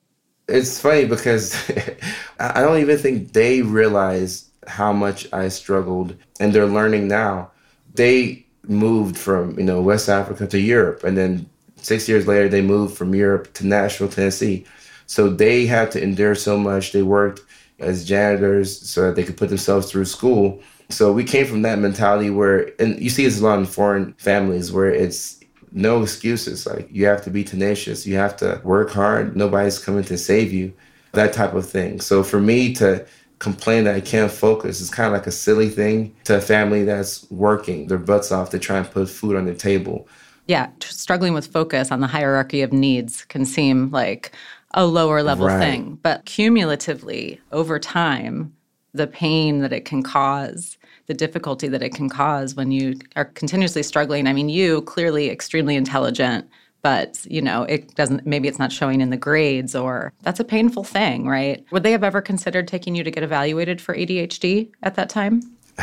It's 0.47 0.79
funny 0.79 1.07
because 1.07 1.55
I 2.39 2.61
don't 2.61 2.81
even 2.81 2.99
think 2.99 3.33
they 3.33 3.63
realize 3.63 4.51
how 4.67 4.93
much 4.93 5.27
I 5.33 5.49
struggled, 5.49 6.17
and 6.39 6.53
they're 6.53 6.67
learning 6.67 7.09
now. 7.09 7.51
They 7.95 8.44
moved 8.69 9.17
from 9.17 9.59
you 9.59 9.65
know 9.65 9.81
West 9.81 10.09
Africa 10.09 10.47
to 10.47 10.61
Europe, 10.61 11.05
and 11.05 11.17
then 11.17 11.49
six 11.77 12.09
years 12.09 12.27
later 12.27 12.49
they 12.49 12.63
moved 12.63 12.97
from 12.97 13.15
Europe 13.15 13.53
to 13.55 13.67
Nashville, 13.67 14.09
Tennessee. 14.09 14.65
So 15.07 15.29
they 15.29 15.67
had 15.67 15.91
to 15.93 16.03
endure 16.03 16.35
so 16.35 16.57
much. 16.57 16.93
They 16.93 17.03
worked 17.03 17.41
as 17.79 18.05
janitors 18.05 18.89
so 18.89 19.03
that 19.03 19.17
they 19.17 19.25
could 19.25 19.37
put 19.37 19.49
themselves 19.49 19.91
through 19.91 20.07
school. 20.07 20.63
So 20.91 21.13
we 21.13 21.25
came 21.25 21.47
from 21.47 21.63
that 21.63 21.79
mentality 21.79 22.31
where, 22.31 22.73
and 22.79 23.01
you 23.01 23.11
see 23.11 23.25
this 23.25 23.41
a 23.41 23.45
lot 23.45 23.59
in 23.59 23.67
foreign 23.67 24.13
families 24.15 24.73
where 24.73 24.91
it's 24.91 25.41
no 25.73 26.03
excuses. 26.03 26.67
Like 26.67 26.89
you 26.91 27.07
have 27.07 27.23
to 27.25 27.31
be 27.31 27.45
tenacious, 27.45 28.07
you 28.07 28.17
have 28.17 28.37
to 28.39 28.61
work 28.65 28.91
hard. 28.91 29.37
Nobody's 29.37 29.79
coming 29.79 30.05
to 30.05 30.17
save 30.17 30.53
you, 30.53 30.73
that 31.13 31.33
type 31.33 31.55
of 31.55 31.69
thing. 31.69 32.01
So 32.01 32.23
for 32.23 32.41
me 32.41 32.73
to 32.75 33.05
complain 33.45 33.85
that 33.85 33.95
I 33.95 34.01
can't 34.01 34.33
focus. 34.33 34.81
It's 34.81 34.91
kind 34.91 35.07
of 35.07 35.13
like 35.13 35.27
a 35.27 35.31
silly 35.31 35.69
thing 35.69 36.17
to 36.25 36.39
a 36.39 36.41
family 36.41 36.83
that's 36.83 37.31
working 37.31 37.87
their 37.87 37.99
butts 37.99 38.33
off 38.33 38.51
to 38.51 38.59
try 38.59 38.79
and 38.79 38.91
put 38.91 39.09
food 39.09 39.37
on 39.37 39.45
the 39.45 39.55
table. 39.55 40.09
Yeah, 40.47 40.71
struggling 40.81 41.35
with 41.35 41.47
focus 41.47 41.93
on 41.93 42.01
the 42.01 42.07
hierarchy 42.07 42.63
of 42.63 42.73
needs 42.73 43.25
can 43.27 43.45
seem 43.45 43.91
like 43.91 44.33
a 44.73 44.87
lower 44.87 45.23
level 45.23 45.47
right. 45.47 45.59
thing, 45.59 45.99
but 46.03 46.25
cumulatively 46.25 47.41
over 47.53 47.79
time, 47.79 48.53
the 48.95 49.07
pain 49.07 49.61
that 49.61 49.73
it 49.73 49.85
can 49.85 50.03
cause, 50.03 50.79
the 51.07 51.15
difficulty 51.15 51.69
that 51.69 51.83
it 51.83 51.95
can 51.95 52.09
cause 52.09 52.55
when 52.55 52.71
you 52.71 52.99
are 53.15 53.27
continuously 53.27 53.83
struggling. 53.83 54.27
I 54.27 54.33
mean, 54.33 54.49
you 54.49 54.83
clearly 54.83 55.31
extremely 55.31 55.77
intelligent, 55.77 56.49
but 56.85 57.27
you 57.29 57.41
know 57.41 57.63
it 57.63 57.95
doesn't 57.95 58.27
maybe 58.27 58.47
it's 58.47 58.59
not 58.59 58.71
showing 58.71 59.01
in 59.01 59.09
the 59.09 59.17
grades 59.17 59.75
or 59.75 60.13
that's 60.23 60.39
a 60.39 60.45
painful 60.45 60.85
thing 60.85 61.27
right? 61.27 61.65
Would 61.73 61.83
they 61.83 61.93
have 61.93 62.05
ever 62.05 62.21
considered 62.21 62.69
taking 62.69 62.95
you 62.95 63.03
to 63.03 63.11
get 63.11 63.25
evaluated 63.25 63.81
for 63.81 63.97
adhd 63.97 64.71
at 64.83 64.95
that 64.95 65.09
time? 65.09 65.41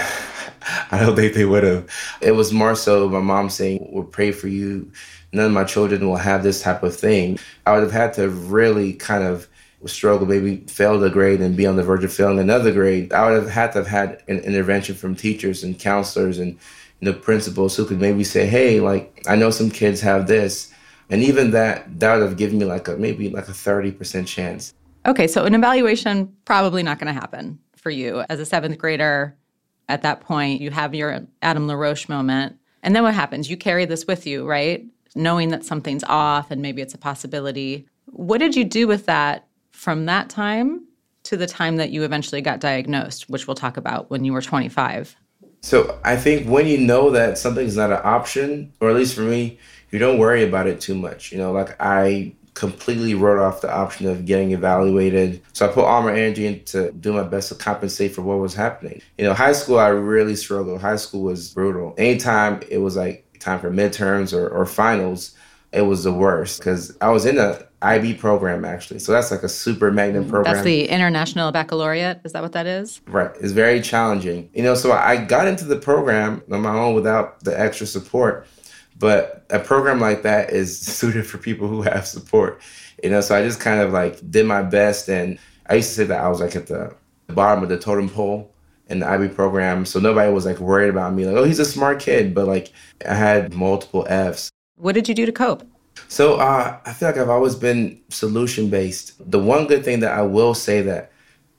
I 0.92 1.00
don't 1.00 1.16
think 1.16 1.34
they 1.34 1.46
would 1.46 1.64
have. 1.64 1.90
It 2.22 2.34
was 2.34 2.54
more 2.54 2.76
so 2.76 3.10
my 3.10 3.20
mom 3.20 3.50
saying 3.50 3.90
we'll 3.92 4.04
pray 4.04 4.32
for 4.32 4.48
you. 4.48 4.92
None 5.34 5.48
of 5.48 5.52
my 5.52 5.64
children 5.64 6.08
will 6.08 6.18
have 6.18 6.44
this 6.44 6.62
type 6.62 6.84
of 6.84 6.96
thing. 6.96 7.40
I 7.66 7.74
would 7.74 7.84
have 7.84 7.92
had 7.92 8.14
to 8.14 8.30
really 8.30 8.94
kind 8.94 9.24
of 9.24 9.48
struggle, 9.88 10.28
maybe 10.28 10.58
fail 10.68 11.04
a 11.04 11.10
grade 11.10 11.42
and 11.42 11.58
be 11.58 11.66
on 11.66 11.78
the 11.78 11.84
verge 11.84 12.04
of 12.04 12.14
failing 12.14 12.38
another 12.38 12.72
grade. 12.72 13.12
I 13.12 13.26
would 13.26 13.42
have 13.42 13.50
had 13.50 13.72
to 13.72 13.80
have 13.80 13.88
had 13.88 14.22
an 14.28 14.40
intervention 14.40 14.94
from 14.94 15.16
teachers 15.16 15.64
and 15.64 15.80
counselors 15.80 16.38
and 16.38 16.60
the 17.02 17.14
principals 17.14 17.76
who 17.76 17.86
could 17.86 18.00
maybe 18.00 18.24
say, 18.24 18.46
hey, 18.46 18.80
like, 18.80 19.24
I 19.28 19.36
know 19.36 19.50
some 19.50 19.72
kids 19.72 20.02
have 20.02 20.28
this 20.28 20.72
and 21.12 21.22
even 21.22 21.52
that, 21.52 22.00
that 22.00 22.16
would 22.16 22.28
have 22.28 22.38
given 22.38 22.58
me 22.58 22.66
like 22.66 22.88
a 22.88 22.96
maybe 22.96 23.30
like 23.30 23.50
a 23.50 23.52
30% 23.52 24.26
chance. 24.26 24.74
Okay, 25.06 25.28
so 25.28 25.44
an 25.44 25.54
evaluation 25.54 26.34
probably 26.46 26.84
not 26.84 27.00
going 27.00 27.14
to 27.14 27.20
happen 27.20 27.60
for 27.76 27.90
you 27.90 28.24
as 28.30 28.40
a 28.40 28.46
seventh 28.46 28.78
grader. 28.78 29.36
At 29.90 30.04
that 30.04 30.22
point, 30.22 30.62
you 30.62 30.72
have 30.72 30.96
your 30.96 31.28
Adam 31.42 31.68
LaRoche 31.68 32.08
moment. 32.08 32.56
And 32.82 32.96
then 32.96 33.04
what 33.04 33.14
happens? 33.14 33.50
You 33.50 33.58
carry 33.58 33.86
this 33.86 34.08
with 34.08 34.26
you, 34.26 34.48
right? 34.48 34.86
Knowing 35.14 35.50
that 35.50 35.66
something's 35.66 36.04
off 36.06 36.50
and 36.50 36.62
maybe 36.62 36.82
it's 36.82 36.94
a 36.94 36.98
possibility. 36.98 37.88
What 38.06 38.38
did 38.38 38.56
you 38.56 38.64
do 38.64 38.88
with 38.88 39.06
that 39.08 39.48
from 39.72 40.06
that 40.06 40.30
time 40.30 40.86
to 41.24 41.36
the 41.36 41.48
time 41.48 41.76
that 41.76 41.90
you 41.92 42.04
eventually 42.04 42.42
got 42.42 42.62
diagnosed, 42.62 43.30
which 43.30 43.48
we'll 43.48 43.56
talk 43.56 43.76
about 43.76 44.10
when 44.10 44.24
you 44.24 44.32
were 44.32 44.42
25? 44.42 45.16
So 45.62 46.00
I 46.04 46.16
think 46.16 46.48
when 46.48 46.68
you 46.68 46.78
know 46.78 47.12
that 47.12 47.38
something's 47.38 47.76
not 47.76 47.92
an 47.92 48.00
option, 48.04 48.74
or 48.80 48.90
at 48.90 48.96
least 48.96 49.14
for 49.14 49.22
me, 49.22 49.60
you 49.92 50.00
don't 50.00 50.18
worry 50.18 50.44
about 50.44 50.68
it 50.68 50.82
too 50.82 50.96
much. 50.96 51.32
You 51.32 51.38
know, 51.38 51.52
like 51.52 51.76
I 51.80 52.34
completely 52.54 53.14
wrote 53.14 53.40
off 53.40 53.62
the 53.62 53.74
option 53.74 54.08
of 54.08 54.26
getting 54.26 54.52
evaluated. 54.52 55.42
So 55.54 55.68
I 55.68 55.72
put 55.72 55.86
all 55.86 56.02
my 56.02 56.12
energy 56.12 56.46
into 56.46 56.92
doing 56.92 57.18
my 57.18 57.24
best 57.24 57.50
to 57.50 57.56
compensate 57.56 58.14
for 58.14 58.22
what 58.22 58.40
was 58.40 58.54
happening. 58.54 59.02
You 59.18 59.26
know, 59.26 59.34
high 59.34 59.54
school, 59.54 59.80
I 59.80 59.88
really 59.88 60.36
struggled. 60.36 60.82
High 60.82 60.98
school 60.98 61.24
was 61.24 61.54
brutal. 61.54 61.96
Anytime 61.98 62.62
it 62.70 62.80
was 62.80 62.96
like 62.96 63.26
time 63.40 63.60
for 63.60 63.72
midterms 63.72 64.38
or, 64.38 64.50
or 64.50 64.66
finals, 64.66 65.36
it 65.72 65.82
was 65.82 66.04
the 66.04 66.12
worst 66.12 66.60
because 66.60 66.98
I 67.00 67.10
was 67.10 67.26
in 67.26 67.38
a 67.38 67.66
IB 67.82 68.16
program 68.16 68.66
actually. 68.66 69.00
So 69.00 69.12
that's 69.12 69.32
like 69.32 69.44
a 69.44 69.50
super 69.50 69.92
magnet 69.92 70.28
program. 70.28 70.54
That's 70.54 70.66
the 70.66 70.88
International 70.88 71.52
Baccalaureate. 71.52 72.20
Is 72.26 72.34
that 72.34 72.44
what 72.44 72.52
that 72.52 72.68
is? 72.68 73.02
Right. 73.08 73.32
It's 73.40 73.54
very 73.54 73.82
challenging. 73.82 74.50
You 74.54 74.64
know, 74.64 74.76
so 74.76 74.92
I 74.92 75.18
got 75.18 75.48
into 75.48 75.66
the 75.66 75.78
program 75.78 76.44
on 76.52 76.62
my 76.62 76.76
own 76.76 76.94
without 76.94 77.44
the 77.44 77.58
extra 77.58 77.88
support. 77.88 78.46
But 79.02 79.48
a 79.50 79.58
program 79.58 80.00
like 80.00 80.22
that 80.22 80.52
is 80.52 80.80
suited 80.80 81.26
for 81.26 81.40
people 81.40 81.68
who 81.68 81.82
have 81.82 82.06
support. 82.06 82.62
You 83.04 83.10
know, 83.10 83.20
so 83.20 83.36
I 83.36 83.42
just 83.42 83.60
kind 83.60 83.82
of 83.82 83.92
like 83.92 84.22
did 84.30 84.46
my 84.46 84.62
best 84.62 85.10
and 85.10 85.40
I 85.66 85.76
used 85.76 85.90
to 85.90 85.96
say 85.96 86.04
that 86.04 86.22
I 86.22 86.30
was 86.30 86.40
like 86.40 86.56
at 86.56 86.68
the 86.68 86.96
bottom 87.28 87.64
of 87.64 87.70
the 87.70 87.80
totem 87.80 88.10
pole 88.10 88.54
in 88.90 89.00
the 89.00 89.10
IB 89.10 89.30
program. 89.30 89.86
So 89.88 90.00
nobody 90.00 90.32
was 90.32 90.46
like 90.46 90.60
worried 90.60 90.90
about 90.90 91.16
me, 91.16 91.26
like, 91.26 91.36
oh, 91.36 91.44
he's 91.46 91.58
a 91.58 91.66
smart 91.66 92.00
kid. 92.00 92.36
But 92.36 92.46
like 92.46 92.72
I 93.10 93.16
had 93.16 93.56
multiple 93.56 94.06
F's. 94.08 94.52
What 94.76 94.94
did 94.94 95.10
you 95.10 95.16
do 95.16 95.26
to 95.26 95.32
cope? 95.32 95.64
So 96.08 96.36
uh, 96.36 96.78
I 96.86 96.94
feel 96.94 97.10
like 97.10 97.18
I've 97.18 97.30
always 97.30 97.56
been 97.56 98.00
solution 98.10 98.70
based. 98.70 99.14
The 99.32 99.40
one 99.40 99.66
good 99.66 99.84
thing 99.84 100.02
that 100.02 100.12
I 100.12 100.22
will 100.22 100.54
say 100.54 100.84
that 100.84 101.12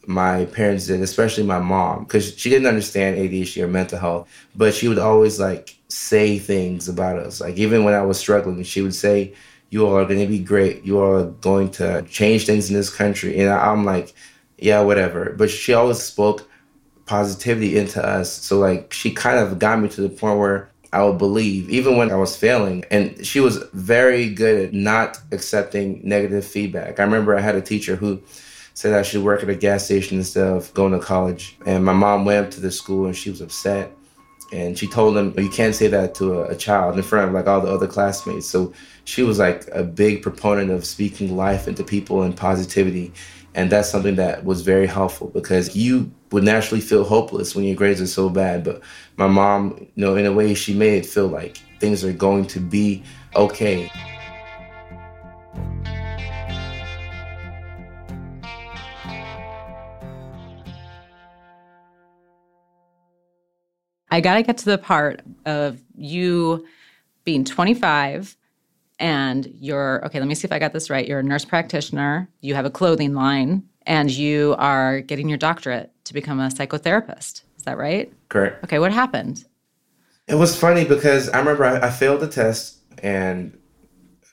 my 0.07 0.47
parents 0.47 0.87
did, 0.87 1.01
especially 1.01 1.45
my 1.45 1.59
mom, 1.59 2.05
because 2.05 2.37
she 2.37 2.51
didn't 2.51 2.67
understand 2.67 3.17
ADHD 3.17 3.63
or 3.63 3.69
mental 3.69 3.99
health, 3.99 4.29
but 4.55 4.75
she 4.75 4.89
would 4.89 4.99
always 4.99 5.39
like 5.39 5.77
say 5.89 6.39
things 6.39 6.89
about 6.89 7.19
us. 7.19 7.41
Like 7.41 7.57
even 7.57 7.85
when 7.85 7.95
I 7.95 8.03
was 8.03 8.19
struggling, 8.19 8.63
she 8.65 8.83
would 8.83 8.95
say, 8.95 9.35
"You 9.71 9.87
all 9.87 9.97
are 9.97 10.05
going 10.05 10.21
to 10.21 10.27
be 10.27 10.39
great. 10.39 10.85
You 10.85 11.01
all 11.01 11.17
are 11.21 11.27
going 11.27 11.71
to 11.73 12.03
change 12.03 12.47
things 12.47 12.69
in 12.71 12.77
this 12.77 12.91
country." 12.91 13.39
And 13.39 13.51
I'm 13.51 13.85
like, 13.85 14.15
"Yeah, 14.59 14.81
whatever." 14.81 15.35
But 15.37 15.51
she 15.51 15.75
always 15.75 16.01
spoke 16.03 16.49
positivity 17.07 17.77
into 17.79 18.05
us. 18.05 18.33
So 18.33 18.59
like 18.59 18.93
she 18.93 19.13
kind 19.13 19.39
of 19.39 19.59
got 19.59 19.81
me 19.81 19.89
to 19.91 20.01
the 20.01 20.09
point 20.09 20.39
where 20.39 20.71
I 20.93 21.05
would 21.05 21.19
believe, 21.19 21.71
even 21.71 21.97
when 21.97 22.11
I 22.11 22.17
was 22.17 22.37
failing. 22.37 22.85
And 22.91 23.25
she 23.25 23.41
was 23.41 23.57
very 23.73 24.29
good 24.29 24.67
at 24.67 24.75
not 24.75 25.19
accepting 25.33 26.01
negative 26.05 26.45
feedback. 26.45 27.01
I 27.01 27.05
remember 27.05 27.37
I 27.37 27.41
had 27.41 27.55
a 27.55 27.63
teacher 27.63 27.97
who 27.97 28.21
said 28.75 28.95
I 28.95 29.03
should 29.03 29.23
work 29.23 29.43
at 29.43 29.49
a 29.49 29.55
gas 29.55 29.85
station 29.85 30.19
instead 30.19 30.47
of 30.47 30.73
going 30.75 30.93
to 30.93 30.99
college. 30.99 31.57
And 31.67 31.85
my 31.85 31.93
mom 31.93 32.25
went 32.25 32.47
up 32.47 32.51
to 32.53 32.61
the 32.61 32.71
school 32.71 33.07
and 33.07 33.17
she 33.17 33.31
was 33.31 33.41
upset. 33.41 33.93
And 34.53 34.79
she 34.79 34.87
told 34.87 35.17
him, 35.17 35.35
You 35.39 35.49
can't 35.49 35.75
say 35.75 35.89
that 35.89 36.15
to 36.17 36.41
a, 36.41 36.51
a 36.51 36.57
child 36.57 36.97
in 36.97 37.03
front 37.03 37.29
of 37.29 37.35
like 37.35 37.47
all 37.47 37.61
the 37.61 37.73
other 37.73 37.87
classmates. 37.87 38.47
So 38.47 38.73
she 39.05 39.23
was 39.23 39.39
like 39.39 39.67
a 39.73 39.83
big 39.83 40.23
proponent 40.23 40.71
of 40.71 40.85
speaking 40.85 41.37
life 41.37 41.67
into 41.67 41.83
people 41.83 42.23
and 42.23 42.37
positivity. 42.37 43.13
And 43.55 43.71
that's 43.71 43.91
something 43.91 44.17
that 44.17 44.45
was 44.45 44.63
very 44.63 44.87
helpful 44.87 45.29
because 45.29 45.77
you 45.77 46.11
would 46.31 46.45
naturally 46.45 46.81
feel 46.81 47.05
hopeless 47.05 47.55
when 47.55 47.65
your 47.65 47.77
grades 47.77 48.01
are 48.01 48.07
so 48.07 48.31
bad. 48.31 48.65
But 48.65 48.83
my 49.17 49.27
mom, 49.27 49.77
you 49.79 50.05
know, 50.05 50.17
in 50.17 50.25
a 50.27 50.33
way, 50.33 50.55
she 50.55 50.75
made 50.75 50.99
it 50.99 51.07
feel 51.07 51.29
like 51.29 51.59
things 51.79 52.05
are 52.05 52.13
going 52.13 52.47
to 52.47 52.61
be 52.61 53.03
okay. 53.35 53.91
I 64.13 64.21
got 64.21 64.35
to 64.35 64.43
get 64.43 64.59
to 64.59 64.67
the 64.67 64.77
part 64.77 65.23
of 65.47 65.81
you 65.97 66.67
being 67.25 67.45
25 67.47 68.37
and 68.99 69.47
you're 69.59 70.05
okay, 70.05 70.19
let 70.19 70.29
me 70.29 70.35
see 70.35 70.45
if 70.45 70.53
I 70.53 70.59
got 70.59 70.75
this 70.75 70.91
right. 70.91 71.09
You're 71.09 71.21
a 71.21 71.23
nurse 71.23 71.47
practitioner, 71.47 72.29
you 72.43 72.55
have 72.55 72.67
a 72.67 72.71
clothing 72.71 73.15
line, 73.15 73.63
and 73.87 74.11
you 74.11 74.55
are 74.59 75.01
getting 75.01 75.31
your 75.31 75.39
doctorate 75.39 75.91
to 76.05 76.13
become 76.13 76.41
a 76.41 76.49
psychotherapist. 76.49 77.43
Is 77.57 77.63
that 77.65 77.79
right? 77.79 78.13
Correct. 78.29 78.63
Okay, 78.65 78.79
what 78.79 78.93
happened? 78.93 79.47
It 80.29 80.35
was 80.35 80.55
funny 80.59 80.85
because 80.85 81.31
I 81.31 81.39
remember 81.39 81.65
I, 81.65 81.87
I 81.87 81.91
failed 81.91 82.21
the 82.21 82.29
test 82.29 82.81
and 83.03 83.59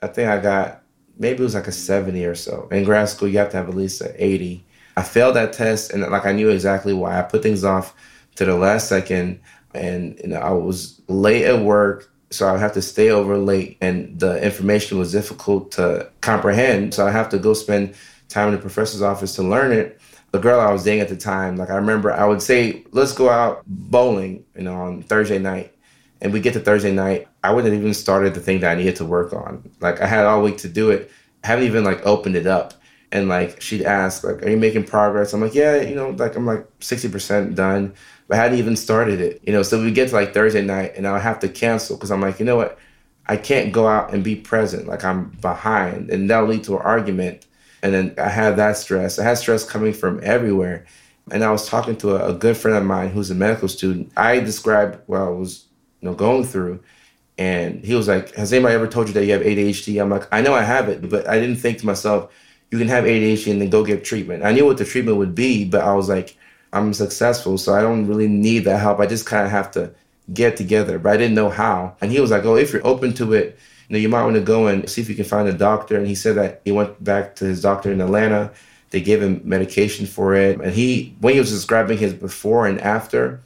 I 0.02 0.08
think 0.08 0.28
I 0.28 0.38
got 0.40 0.82
maybe 1.18 1.40
it 1.40 1.44
was 1.44 1.54
like 1.54 1.68
a 1.68 1.72
70 1.72 2.22
or 2.26 2.34
so. 2.34 2.68
In 2.70 2.84
grad 2.84 3.08
school, 3.08 3.28
you 3.28 3.38
have 3.38 3.50
to 3.52 3.56
have 3.56 3.70
at 3.70 3.74
least 3.74 4.02
an 4.02 4.12
80. 4.14 4.62
I 4.98 5.02
failed 5.02 5.36
that 5.36 5.54
test 5.54 5.90
and 5.90 6.02
like 6.02 6.26
I 6.26 6.32
knew 6.32 6.50
exactly 6.50 6.92
why. 6.92 7.18
I 7.18 7.22
put 7.22 7.42
things 7.42 7.64
off 7.64 7.94
to 8.36 8.44
the 8.44 8.54
last 8.54 8.88
second 8.88 9.40
and 9.74 10.18
you 10.22 10.28
know, 10.28 10.40
I 10.40 10.50
was 10.50 11.00
late 11.08 11.44
at 11.44 11.60
work, 11.60 12.10
so 12.30 12.52
I 12.52 12.58
have 12.58 12.72
to 12.74 12.82
stay 12.82 13.10
over 13.10 13.36
late, 13.38 13.76
and 13.80 14.18
the 14.18 14.42
information 14.42 14.98
was 14.98 15.12
difficult 15.12 15.72
to 15.72 16.10
comprehend. 16.20 16.94
So 16.94 17.06
I 17.06 17.10
have 17.10 17.28
to 17.30 17.38
go 17.38 17.54
spend 17.54 17.94
time 18.28 18.48
in 18.48 18.54
the 18.54 18.60
professor's 18.60 19.02
office 19.02 19.34
to 19.36 19.42
learn 19.42 19.72
it. 19.72 20.00
The 20.32 20.38
girl 20.38 20.60
I 20.60 20.72
was 20.72 20.84
dating 20.84 21.00
at 21.00 21.08
the 21.08 21.16
time, 21.16 21.56
like 21.56 21.70
I 21.70 21.74
remember, 21.74 22.12
I 22.12 22.24
would 22.24 22.40
say, 22.40 22.84
"Let's 22.92 23.12
go 23.12 23.28
out 23.28 23.62
bowling," 23.66 24.44
you 24.56 24.62
know, 24.62 24.74
on 24.74 25.02
Thursday 25.02 25.38
night, 25.38 25.74
and 26.20 26.32
we 26.32 26.40
get 26.40 26.52
to 26.54 26.60
Thursday 26.60 26.92
night. 26.92 27.26
I 27.42 27.52
wouldn't 27.52 27.74
even 27.74 27.94
started 27.94 28.34
the 28.34 28.40
thing 28.40 28.60
that 28.60 28.70
I 28.70 28.74
needed 28.76 28.96
to 28.96 29.04
work 29.04 29.32
on. 29.32 29.68
Like 29.80 30.00
I 30.00 30.06
had 30.06 30.26
all 30.26 30.42
week 30.42 30.58
to 30.58 30.68
do 30.68 30.90
it. 30.90 31.10
I 31.42 31.48
haven't 31.48 31.64
even 31.64 31.84
like 31.84 32.06
opened 32.06 32.36
it 32.36 32.46
up. 32.46 32.74
And 33.12 33.28
like 33.28 33.60
she'd 33.60 33.82
ask, 33.82 34.22
like, 34.22 34.42
"Are 34.44 34.48
you 34.48 34.56
making 34.56 34.84
progress?" 34.84 35.32
I'm 35.32 35.40
like, 35.40 35.54
"Yeah, 35.54 35.80
you 35.80 35.96
know, 35.96 36.10
like 36.10 36.36
I'm 36.36 36.46
like 36.46 36.66
sixty 36.80 37.08
percent 37.08 37.56
done." 37.56 37.94
but 38.30 38.38
I 38.38 38.42
hadn't 38.42 38.58
even 38.58 38.76
started 38.76 39.20
it. 39.20 39.42
You 39.44 39.52
know, 39.52 39.64
so 39.64 39.82
we 39.82 39.90
get 39.90 40.10
to 40.10 40.14
like 40.14 40.32
Thursday 40.32 40.62
night 40.62 40.92
and 40.96 41.04
I'll 41.04 41.18
have 41.18 41.40
to 41.40 41.48
cancel 41.48 41.96
because 41.96 42.12
I'm 42.12 42.20
like, 42.20 42.38
you 42.38 42.46
know 42.46 42.54
what? 42.54 42.78
I 43.26 43.36
can't 43.36 43.72
go 43.72 43.88
out 43.88 44.14
and 44.14 44.22
be 44.22 44.36
present. 44.36 44.86
Like 44.86 45.04
I'm 45.04 45.30
behind. 45.40 46.10
And 46.10 46.30
that'll 46.30 46.48
lead 46.48 46.62
to 46.64 46.76
an 46.76 46.82
argument. 46.82 47.44
And 47.82 47.92
then 47.92 48.14
I 48.18 48.28
had 48.28 48.54
that 48.54 48.76
stress. 48.76 49.18
I 49.18 49.24
had 49.24 49.36
stress 49.36 49.68
coming 49.68 49.92
from 49.92 50.20
everywhere. 50.22 50.86
And 51.32 51.42
I 51.42 51.50
was 51.50 51.68
talking 51.68 51.96
to 51.96 52.14
a, 52.14 52.28
a 52.30 52.32
good 52.32 52.56
friend 52.56 52.76
of 52.76 52.84
mine 52.84 53.08
who's 53.08 53.32
a 53.32 53.34
medical 53.34 53.66
student. 53.66 54.12
I 54.16 54.38
described 54.38 55.00
what 55.06 55.22
I 55.22 55.28
was, 55.28 55.64
you 56.00 56.08
know, 56.08 56.14
going 56.14 56.44
through. 56.44 56.78
And 57.36 57.84
he 57.84 57.96
was 57.96 58.06
like, 58.06 58.32
Has 58.36 58.52
anybody 58.52 58.76
ever 58.76 58.86
told 58.86 59.08
you 59.08 59.14
that 59.14 59.26
you 59.26 59.32
have 59.32 59.42
ADHD? 59.42 60.00
I'm 60.00 60.08
like, 60.08 60.28
I 60.30 60.40
know 60.40 60.54
I 60.54 60.62
have 60.62 60.88
it, 60.88 61.10
but 61.10 61.26
I 61.28 61.40
didn't 61.40 61.56
think 61.56 61.78
to 61.78 61.86
myself, 61.86 62.32
you 62.70 62.78
can 62.78 62.88
have 62.88 63.04
ADHD 63.04 63.52
and 63.52 63.60
then 63.60 63.70
go 63.70 63.84
get 63.84 64.04
treatment. 64.04 64.44
I 64.44 64.52
knew 64.52 64.64
what 64.64 64.78
the 64.78 64.84
treatment 64.84 65.18
would 65.18 65.34
be, 65.34 65.64
but 65.64 65.82
I 65.82 65.94
was 65.94 66.08
like, 66.08 66.36
I'm 66.72 66.94
successful, 66.94 67.58
so 67.58 67.74
I 67.74 67.82
don't 67.82 68.06
really 68.06 68.28
need 68.28 68.60
that 68.60 68.78
help. 68.78 69.00
I 69.00 69.06
just 69.06 69.26
kind 69.26 69.44
of 69.44 69.50
have 69.50 69.72
to 69.72 69.92
get 70.32 70.56
together, 70.56 70.98
but 70.98 71.12
I 71.12 71.16
didn't 71.16 71.34
know 71.34 71.50
how. 71.50 71.96
And 72.00 72.12
he 72.12 72.20
was 72.20 72.30
like, 72.30 72.44
"Oh, 72.44 72.56
if 72.56 72.72
you're 72.72 72.86
open 72.86 73.12
to 73.14 73.32
it, 73.32 73.58
you 73.88 73.94
know, 73.94 73.98
you 73.98 74.08
might 74.08 74.22
want 74.22 74.36
to 74.36 74.40
go 74.40 74.68
and 74.68 74.88
see 74.88 75.00
if 75.00 75.08
you 75.08 75.16
can 75.16 75.24
find 75.24 75.48
a 75.48 75.52
doctor." 75.52 75.96
And 75.96 76.06
he 76.06 76.14
said 76.14 76.36
that 76.36 76.60
he 76.64 76.70
went 76.70 77.02
back 77.02 77.34
to 77.36 77.44
his 77.44 77.60
doctor 77.60 77.90
in 77.90 78.00
Atlanta. 78.00 78.52
They 78.90 79.00
gave 79.00 79.22
him 79.22 79.40
medication 79.44 80.06
for 80.06 80.34
it, 80.34 80.60
and 80.60 80.72
he, 80.72 81.14
when 81.20 81.34
he 81.34 81.40
was 81.40 81.50
describing 81.50 81.98
his 81.98 82.12
before 82.14 82.66
and 82.66 82.80
after, 82.80 83.40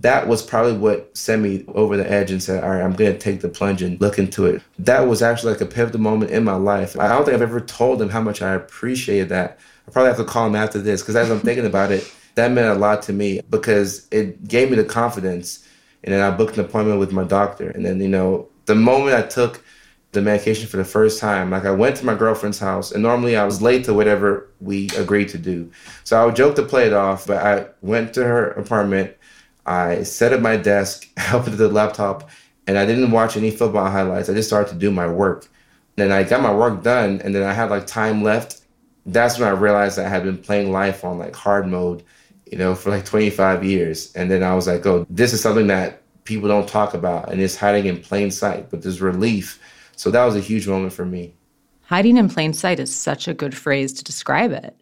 that 0.00 0.28
was 0.28 0.42
probably 0.42 0.74
what 0.74 1.16
sent 1.16 1.42
me 1.42 1.64
over 1.68 1.96
the 1.96 2.10
edge 2.10 2.30
and 2.30 2.42
said, 2.42 2.62
all 2.62 2.70
right, 2.70 2.82
I'm 2.82 2.92
going 2.92 3.12
to 3.12 3.18
take 3.18 3.40
the 3.40 3.48
plunge 3.48 3.82
and 3.82 4.00
look 4.00 4.18
into 4.18 4.46
it. 4.46 4.62
That 4.78 5.06
was 5.06 5.22
actually 5.22 5.52
like 5.52 5.60
a 5.60 5.66
pivotal 5.66 6.00
moment 6.00 6.30
in 6.30 6.44
my 6.44 6.54
life. 6.54 6.98
I 6.98 7.08
don't 7.08 7.24
think 7.24 7.34
I've 7.34 7.42
ever 7.42 7.60
told 7.60 8.00
him 8.00 8.08
how 8.08 8.20
much 8.20 8.42
I 8.42 8.54
appreciated 8.54 9.28
that. 9.30 9.58
I 9.86 9.90
probably 9.90 10.08
have 10.08 10.18
to 10.18 10.24
call 10.24 10.46
him 10.46 10.56
after 10.56 10.78
this 10.78 11.02
because 11.02 11.16
as 11.16 11.30
I'm 11.30 11.40
thinking 11.40 11.66
about 11.66 11.90
it, 11.90 12.12
that 12.34 12.50
meant 12.50 12.76
a 12.76 12.80
lot 12.80 13.02
to 13.02 13.12
me 13.12 13.40
because 13.50 14.06
it 14.10 14.46
gave 14.48 14.70
me 14.70 14.76
the 14.76 14.84
confidence. 14.84 15.66
And 16.04 16.14
then 16.14 16.20
I 16.20 16.34
booked 16.36 16.56
an 16.58 16.64
appointment 16.64 16.98
with 16.98 17.12
my 17.12 17.24
doctor. 17.24 17.70
And 17.70 17.84
then, 17.84 18.00
you 18.00 18.08
know, 18.08 18.48
the 18.66 18.74
moment 18.74 19.16
I 19.16 19.22
took 19.22 19.62
the 20.12 20.20
medication 20.20 20.68
for 20.68 20.76
the 20.76 20.84
first 20.84 21.18
time, 21.18 21.50
like 21.50 21.64
I 21.64 21.70
went 21.70 21.96
to 21.96 22.06
my 22.06 22.14
girlfriend's 22.14 22.58
house, 22.58 22.92
and 22.92 23.02
normally 23.02 23.36
I 23.36 23.44
was 23.44 23.62
late 23.62 23.84
to 23.84 23.94
whatever 23.94 24.46
we 24.60 24.90
agreed 24.96 25.30
to 25.30 25.38
do. 25.38 25.70
So 26.04 26.20
I 26.20 26.24
would 26.26 26.36
joke 26.36 26.54
to 26.56 26.62
play 26.62 26.86
it 26.86 26.92
off, 26.92 27.26
but 27.26 27.38
I 27.38 27.66
went 27.80 28.12
to 28.14 28.24
her 28.24 28.50
apartment. 28.50 29.16
I 29.66 30.02
set 30.02 30.32
up 30.32 30.40
my 30.40 30.56
desk, 30.56 31.08
opened 31.32 31.58
the 31.58 31.68
laptop, 31.68 32.28
and 32.66 32.78
I 32.78 32.86
didn't 32.86 33.10
watch 33.10 33.36
any 33.36 33.50
football 33.50 33.90
highlights. 33.90 34.28
I 34.28 34.34
just 34.34 34.48
started 34.48 34.72
to 34.72 34.78
do 34.78 34.90
my 34.90 35.06
work. 35.06 35.48
And 35.96 36.10
then 36.10 36.12
I 36.12 36.22
got 36.22 36.42
my 36.42 36.54
work 36.54 36.82
done, 36.82 37.20
and 37.22 37.34
then 37.34 37.42
I 37.42 37.52
had 37.52 37.70
like 37.70 37.86
time 37.86 38.22
left. 38.22 38.62
That's 39.04 39.38
when 39.38 39.48
I 39.48 39.52
realized 39.52 39.98
I 39.98 40.08
had 40.08 40.24
been 40.24 40.38
playing 40.38 40.70
life 40.72 41.04
on 41.04 41.18
like 41.18 41.34
hard 41.34 41.66
mode 41.66 42.04
you 42.52 42.58
know, 42.58 42.74
for 42.74 42.90
like 42.90 43.06
25 43.06 43.64
years. 43.64 44.14
And 44.14 44.30
then 44.30 44.42
I 44.42 44.54
was 44.54 44.66
like, 44.66 44.84
oh, 44.84 45.06
this 45.08 45.32
is 45.32 45.40
something 45.40 45.68
that 45.68 46.02
people 46.24 46.48
don't 46.48 46.68
talk 46.68 46.92
about 46.92 47.32
and 47.32 47.40
it's 47.40 47.56
hiding 47.56 47.86
in 47.86 47.98
plain 47.98 48.30
sight, 48.30 48.70
but 48.70 48.82
there's 48.82 49.00
relief. 49.00 49.58
So 49.96 50.10
that 50.10 50.24
was 50.24 50.36
a 50.36 50.40
huge 50.40 50.68
moment 50.68 50.92
for 50.92 51.06
me. 51.06 51.34
Hiding 51.84 52.18
in 52.18 52.28
plain 52.28 52.52
sight 52.52 52.78
is 52.78 52.94
such 52.94 53.26
a 53.26 53.32
good 53.32 53.56
phrase 53.56 53.94
to 53.94 54.04
describe 54.04 54.52
it. 54.52 54.78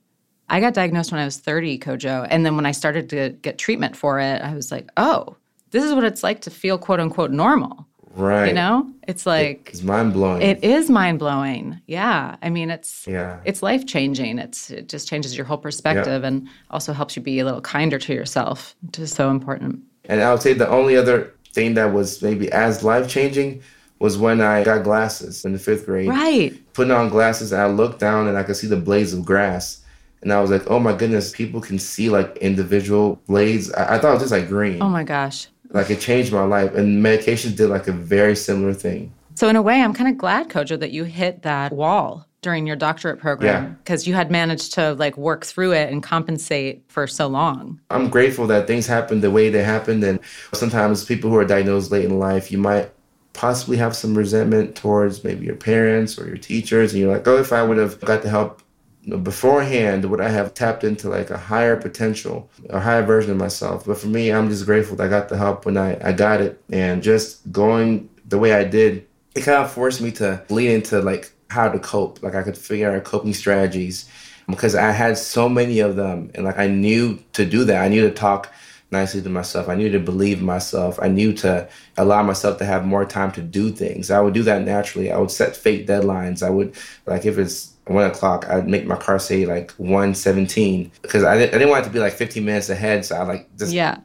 I 0.51 0.61
got 0.61 0.75
diagnosed 0.75 1.13
when 1.13 1.21
I 1.21 1.25
was 1.25 1.39
30, 1.39 1.79
Kojo. 1.79 2.27
And 2.29 2.45
then 2.45 2.57
when 2.57 2.67
I 2.67 2.73
started 2.73 3.09
to 3.11 3.31
get 3.41 3.57
treatment 3.57 3.97
for 3.97 4.19
it, 4.19 4.43
I 4.43 4.55
was 4.55 4.71
like, 4.71 4.91
oh, 4.97 5.37
this 5.71 5.85
is 5.85 5.95
what 5.95 6.05
it's 6.05 6.23
like 6.23 6.41
to 6.43 6.51
feel 6.51 6.77
quote 6.77 7.01
unquote 7.01 7.31
normal. 7.31 7.87
Right. 8.15 8.49
You 8.49 8.55
know, 8.55 8.91
it's 9.07 9.25
like 9.25 9.71
it's 9.73 9.83
mind 9.83 10.13
blowing. 10.13 10.43
It 10.43 10.65
is 10.65 10.91
mind 10.91 11.21
blowing. 11.21 11.81
Yeah. 11.87 12.37
I 12.43 12.51
mean, 12.51 12.69
it's 12.69 13.07
yeah. 13.07 13.39
it's 13.45 13.63
life 13.63 13.87
changing. 13.87 14.41
It's 14.41 14.71
it 14.71 14.89
just 14.89 15.09
changes 15.09 15.37
your 15.37 15.47
whole 15.47 15.59
perspective 15.59 16.23
yeah. 16.23 16.29
and 16.29 16.49
also 16.71 16.93
helps 16.93 17.15
you 17.15 17.23
be 17.23 17.39
a 17.39 17.45
little 17.45 17.61
kinder 17.61 18.01
to 18.01 18.13
yourself, 18.13 18.75
which 18.83 18.99
is 18.99 19.13
so 19.13 19.31
important. 19.31 19.79
And 20.07 20.21
I 20.21 20.33
would 20.33 20.43
say 20.43 20.55
the 20.55 20.69
only 20.69 20.97
other 20.97 21.33
thing 21.53 21.75
that 21.75 21.93
was 21.93 22.21
maybe 22.21 22.51
as 22.51 22.83
life 22.83 23.09
changing 23.09 23.63
was 24.01 24.19
when 24.19 24.41
I 24.41 24.65
got 24.65 24.83
glasses 24.83 25.45
in 25.45 25.53
the 25.53 25.59
fifth 25.59 25.87
grade. 25.87 26.09
Right. 26.09 26.53
Putting 26.73 26.91
on 26.91 27.11
glasses, 27.11 27.53
and 27.53 27.63
I 27.63 27.67
looked 27.67 28.01
down 28.01 28.27
and 28.27 28.37
I 28.37 28.43
could 28.43 28.57
see 28.57 28.67
the 28.67 28.77
blades 28.77 29.13
of 29.13 29.25
grass. 29.25 29.85
And 30.23 30.33
I 30.33 30.41
was 30.41 30.51
like, 30.51 30.71
oh 30.71 30.79
my 30.79 30.95
goodness, 30.95 31.33
people 31.33 31.61
can 31.61 31.79
see 31.79 32.11
like 32.11 32.37
individual 32.39 33.21
blades. 33.27 33.73
I, 33.73 33.97
I 33.97 33.99
thought 33.99 34.11
it 34.11 34.15
was 34.15 34.23
just 34.23 34.33
like 34.33 34.49
green. 34.49 34.83
Oh 34.83 34.89
my 34.89 35.05
gosh. 35.05 35.49
Like 35.71 35.91
it 35.91 36.01
changed 36.01 36.33
my 36.33 36.45
life. 36.45 36.75
And 36.75 37.03
medications 37.05 37.57
did 37.57 37.69
like 37.69 37.89
a 37.89 37.93
very 37.93 38.37
similar 38.37 38.75
thing. 38.75 39.13
So 39.35 39.49
in 39.49 39.57
a 39.57 39.63
way, 39.63 39.81
I'm 39.81 39.95
kind 39.95 40.11
of 40.11 40.19
glad, 40.19 40.49
Kojo, 40.49 40.79
that 40.81 40.91
you 40.91 41.05
hit 41.05 41.43
that 41.43 41.73
wall 41.73 42.27
during 42.43 42.67
your 42.67 42.77
doctorate 42.77 43.19
program 43.19 43.79
because 43.83 44.07
yeah. 44.07 44.11
you 44.11 44.15
had 44.15 44.31
managed 44.31 44.73
to 44.75 44.95
like 44.95 45.17
work 45.17 45.45
through 45.45 45.73
it 45.73 45.93
and 45.93 46.03
compensate 46.03 46.83
for 46.89 47.07
so 47.07 47.27
long. 47.27 47.81
I'm 47.91 48.09
grateful 48.09 48.47
that 48.49 48.67
things 48.67 48.87
happened 48.87 49.23
the 49.23 49.31
way 49.31 49.51
they 49.51 49.63
happened. 49.63 50.03
And 50.05 50.21
sometimes 50.53 51.05
people 51.05 51.31
who 51.31 51.37
are 51.37 51.45
diagnosed 51.45 51.91
late 51.91 52.05
in 52.05 52.19
life, 52.19 52.51
you 52.51 52.59
might 52.59 52.91
possibly 53.33 53.77
have 53.77 53.95
some 53.95 54.17
resentment 54.17 54.75
towards 54.75 55.23
maybe 55.23 55.47
your 55.47 55.57
parents 55.57 56.19
or 56.19 56.27
your 56.27 56.37
teachers. 56.37 56.93
And 56.93 57.01
you're 57.01 57.13
like, 57.13 57.27
oh, 57.29 57.39
if 57.39 57.53
I 57.53 57.63
would 57.63 57.79
have 57.79 58.01
got 58.01 58.23
the 58.23 58.31
help 58.31 58.63
beforehand 59.09 60.05
would 60.05 60.21
I 60.21 60.29
have 60.29 60.55
tapped 60.55 60.85
into 60.85 61.09
like 61.09 61.31
a 61.31 61.39
higher 61.39 61.77
potential, 61.77 62.51
a 62.69 62.81
higher 62.81 63.03
version 63.03 63.31
of 63.31 63.39
myself. 63.39 63.87
But 63.87 63.99
for 63.99 64.09
me, 64.09 64.31
I'm 64.31 64.49
just 64.49 64.67
grateful 64.67 64.97
that 64.97 65.07
I 65.07 65.09
got 65.09 65.29
the 65.29 65.37
help 65.37 65.65
when 65.65 65.77
I, 65.77 65.99
I 66.07 66.13
got 66.13 66.41
it. 66.41 66.63
And 66.71 67.03
just 67.03 67.51
going 67.51 68.11
the 68.29 68.39
way 68.39 68.53
I 68.53 68.65
did, 68.65 69.07
it 69.35 69.43
kind 69.43 69.59
of 69.59 69.73
forced 69.73 70.01
me 70.01 70.11
to 70.13 70.45
lean 70.51 70.71
into 70.71 71.01
like 71.01 71.33
how 71.49 71.69
to 71.69 71.79
cope. 71.79 72.23
Like 72.23 72.35
I 72.35 72.43
could 72.43 72.59
figure 72.59 72.95
out 72.95 73.05
coping 73.05 73.35
strategies 73.35 74.09
because 74.49 74.75
I 74.75 74.91
had 74.91 75.17
so 75.17 75.49
many 75.49 75.81
of 75.81 75.97
them. 75.97 76.31
And 76.35 76.45
like 76.45 76.59
I 76.59 76.67
knew 76.67 77.23
to 77.33 77.47
do 77.47 77.65
that. 77.65 77.83
I 77.83 77.89
knew 77.89 78.03
to 78.03 78.15
talk 78.15 78.53
nicely 78.91 79.23
to 79.23 79.29
myself. 79.29 79.69
I 79.69 79.77
knew 79.77 79.91
to 79.91 80.01
believe 80.01 80.43
myself. 80.43 80.99
I 81.01 81.09
knew 81.09 81.33
to 81.35 81.69
allow 81.97 82.23
myself 82.23 82.59
to 82.59 82.65
have 82.65 82.85
more 82.85 83.05
time 83.05 83.33
to 83.33 83.43
do 83.43 83.71
things. 83.71 84.11
I 84.11 84.21
would 84.21 84.35
do 84.35 84.43
that 84.43 84.63
naturally. 84.63 85.11
I 85.13 85.19
would 85.19 85.31
set 85.31 85.57
fake 85.57 85.87
deadlines. 85.87 86.43
I 86.43 86.51
would 86.51 86.75
like 87.07 87.25
if 87.25 87.39
it's 87.39 87.70
one 87.87 88.05
o'clock, 88.05 88.49
I'd 88.49 88.69
make 88.69 88.87
my 88.87 88.97
car 88.97 89.19
say 89.19 89.47
like 89.47 89.73
one 89.73 90.15
seventeen 90.15 90.93
because 91.03 91.25
I 91.25 91.37
didn't, 91.37 91.55
I 91.55 91.59
didn't 91.59 91.71
want 91.71 91.85
it 91.85 91.89
to 91.89 91.93
be 91.93 91.99
like 91.99 92.13
fifteen 92.13 92.45
minutes 92.45 92.69
ahead. 92.69 93.05
So 93.05 93.17
I 93.17 93.23
like 93.23 93.57
just 93.57 93.73
yeah. 93.73 93.99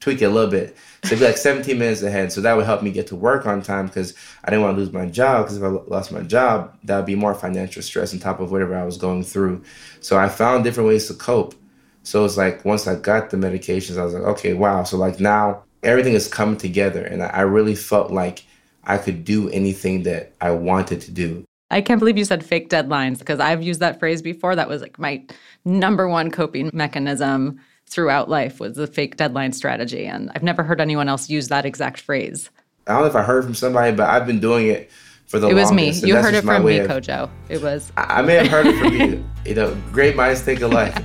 tweak 0.00 0.22
it 0.22 0.26
a 0.26 0.30
little 0.30 0.50
bit. 0.50 0.76
So 1.02 1.08
it'd 1.08 1.18
be 1.18 1.26
like 1.26 1.36
seventeen 1.36 1.78
minutes 1.78 2.02
ahead. 2.02 2.32
So 2.32 2.40
that 2.42 2.56
would 2.56 2.64
help 2.64 2.82
me 2.82 2.90
get 2.90 3.08
to 3.08 3.16
work 3.16 3.46
on 3.46 3.60
time 3.62 3.86
because 3.86 4.14
I 4.44 4.50
didn't 4.50 4.62
want 4.62 4.76
to 4.76 4.80
lose 4.80 4.92
my 4.92 5.06
job. 5.06 5.44
Because 5.44 5.56
if 5.56 5.62
I 5.62 5.68
lost 5.68 6.12
my 6.12 6.22
job, 6.22 6.76
that 6.84 6.96
would 6.96 7.06
be 7.06 7.16
more 7.16 7.34
financial 7.34 7.82
stress 7.82 8.12
on 8.12 8.20
top 8.20 8.40
of 8.40 8.52
whatever 8.52 8.76
I 8.76 8.84
was 8.84 8.98
going 8.98 9.24
through. 9.24 9.64
So 10.00 10.18
I 10.18 10.28
found 10.28 10.64
different 10.64 10.88
ways 10.88 11.08
to 11.08 11.14
cope. 11.14 11.54
So 12.04 12.24
it's 12.24 12.36
like 12.36 12.64
once 12.64 12.86
I 12.86 12.94
got 12.96 13.30
the 13.30 13.36
medications, 13.36 13.98
I 13.98 14.04
was 14.04 14.14
like, 14.14 14.22
okay, 14.24 14.52
wow. 14.52 14.84
So 14.84 14.96
like 14.96 15.20
now 15.20 15.64
everything 15.82 16.14
is 16.14 16.28
coming 16.28 16.56
together, 16.56 17.04
and 17.04 17.22
I 17.22 17.40
really 17.40 17.74
felt 17.74 18.10
like 18.10 18.44
I 18.84 18.98
could 18.98 19.24
do 19.24 19.48
anything 19.50 20.04
that 20.04 20.32
I 20.40 20.50
wanted 20.50 21.00
to 21.02 21.10
do. 21.10 21.44
I 21.74 21.80
can't 21.80 21.98
believe 21.98 22.16
you 22.16 22.24
said 22.24 22.44
fake 22.44 22.70
deadlines 22.70 23.18
because 23.18 23.40
I've 23.40 23.60
used 23.60 23.80
that 23.80 23.98
phrase 23.98 24.22
before. 24.22 24.54
That 24.54 24.68
was 24.68 24.80
like 24.80 24.96
my 24.96 25.24
number 25.64 26.08
one 26.08 26.30
coping 26.30 26.70
mechanism 26.72 27.58
throughout 27.86 28.30
life 28.30 28.60
was 28.60 28.76
the 28.76 28.86
fake 28.86 29.16
deadline 29.16 29.52
strategy. 29.52 30.06
And 30.06 30.30
I've 30.36 30.44
never 30.44 30.62
heard 30.62 30.80
anyone 30.80 31.08
else 31.08 31.28
use 31.28 31.48
that 31.48 31.66
exact 31.66 31.98
phrase. 31.98 32.48
I 32.86 32.92
don't 32.92 33.00
know 33.00 33.08
if 33.08 33.16
I 33.16 33.22
heard 33.22 33.42
from 33.42 33.54
somebody, 33.54 33.90
but 33.90 34.08
I've 34.08 34.24
been 34.24 34.38
doing 34.38 34.68
it 34.68 34.88
for 35.26 35.40
the 35.40 35.48
longest. 35.48 35.50
It 35.50 35.60
was 35.60 35.70
longest. 35.72 36.02
me. 36.04 36.08
You 36.08 36.16
heard 36.16 36.34
it 36.34 36.44
from 36.44 36.64
me, 36.64 36.78
of- 36.78 36.88
Kojo. 36.88 37.28
It 37.48 37.60
was 37.60 37.90
I 37.96 38.20
I 38.20 38.22
may 38.22 38.34
have 38.36 38.46
heard 38.46 38.66
it 38.68 38.78
from 38.78 38.94
you. 38.94 39.24
You 39.44 39.54
know, 39.56 39.76
great 39.92 40.14
minds 40.14 40.42
think 40.42 40.60
alike. 40.60 40.94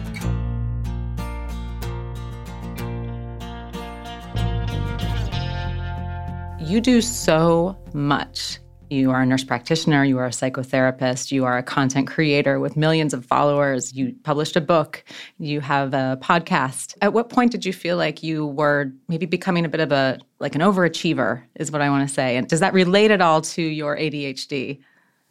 You 6.61 6.79
do 6.79 7.01
so 7.01 7.75
much. 7.93 8.59
You 8.89 9.11
are 9.11 9.21
a 9.21 9.25
nurse 9.25 9.43
practitioner, 9.43 10.03
you 10.03 10.17
are 10.17 10.25
a 10.25 10.31
psychotherapist, 10.31 11.31
you 11.31 11.45
are 11.45 11.59
a 11.59 11.63
content 11.63 12.07
creator 12.07 12.59
with 12.59 12.75
millions 12.75 13.13
of 13.13 13.23
followers, 13.23 13.93
you 13.93 14.15
published 14.23 14.55
a 14.55 14.61
book, 14.61 15.03
you 15.37 15.61
have 15.61 15.93
a 15.93 16.17
podcast. 16.21 16.95
At 17.01 17.13
what 17.13 17.29
point 17.29 17.51
did 17.51 17.65
you 17.65 17.73
feel 17.73 17.97
like 17.97 18.23
you 18.23 18.47
were 18.47 18.91
maybe 19.07 19.27
becoming 19.27 19.63
a 19.63 19.69
bit 19.69 19.79
of 19.79 19.91
a 19.91 20.17
like 20.39 20.55
an 20.55 20.61
overachiever 20.61 21.43
is 21.55 21.71
what 21.71 21.81
I 21.81 21.89
want 21.89 22.07
to 22.07 22.13
say. 22.13 22.35
And 22.35 22.47
does 22.47 22.61
that 22.61 22.73
relate 22.73 23.11
at 23.11 23.21
all 23.21 23.41
to 23.41 23.61
your 23.61 23.95
ADHD? 23.95 24.79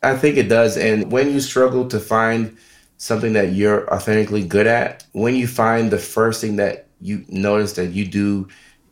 I 0.03 0.17
think 0.17 0.37
it 0.37 0.49
does. 0.49 0.77
And 0.77 1.11
when 1.11 1.33
you 1.33 1.41
struggle 1.41 1.89
to 1.89 1.99
find 1.99 2.57
something 2.99 3.33
that 3.33 3.53
you're 3.53 3.93
authentically 3.93 4.47
good 4.47 4.69
at, 4.69 5.05
when 5.13 5.35
you 5.35 5.49
find 5.49 5.91
the 5.91 5.99
first 5.99 6.41
thing 6.41 6.57
that 6.57 6.87
you 7.01 7.25
notice 7.29 7.73
that 7.73 7.87
you 7.87 8.07
do 8.07 8.49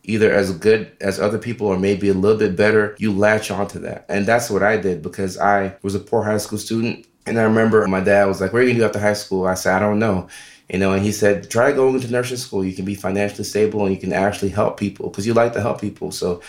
either 0.07 0.31
as 0.31 0.51
good 0.57 0.91
as 1.01 1.19
other 1.19 1.37
people 1.37 1.67
or 1.67 1.77
maybe 1.77 2.09
a 2.09 2.13
little 2.13 2.37
bit 2.37 2.55
better, 2.55 2.95
you 2.97 3.11
latch 3.11 3.51
onto 3.51 3.77
that. 3.79 4.05
And 4.09 4.25
that's 4.25 4.49
what 4.49 4.63
I 4.63 4.77
did 4.77 5.03
because 5.03 5.37
I 5.37 5.75
was 5.83 5.93
a 5.93 5.99
poor 5.99 6.23
high 6.23 6.37
school 6.37 6.57
student. 6.57 7.05
And 7.25 7.37
I 7.37 7.43
remember 7.43 7.85
my 7.87 7.99
dad 7.99 8.25
was 8.25 8.41
like, 8.41 8.53
What 8.53 8.61
are 8.61 8.65
you 8.65 8.69
gonna 8.69 8.79
do 8.79 8.85
after 8.85 8.99
high 8.99 9.13
school? 9.13 9.45
I 9.45 9.53
said, 9.53 9.75
I 9.75 9.79
don't 9.79 9.99
know. 9.99 10.27
You 10.69 10.79
know, 10.79 10.93
and 10.93 11.03
he 11.03 11.13
said, 11.13 11.49
try 11.49 11.71
going 11.71 11.95
into 11.95 12.11
nursing 12.11 12.35
school. 12.35 12.65
You 12.65 12.75
can 12.75 12.83
be 12.83 12.95
financially 12.95 13.45
stable 13.45 13.85
and 13.85 13.95
you 13.95 14.01
can 14.01 14.11
actually 14.11 14.49
help 14.49 14.77
people 14.77 15.09
because 15.09 15.25
you 15.25 15.33
like 15.33 15.53
to 15.53 15.61
help 15.61 15.79
people. 15.79 16.11
So 16.11 16.41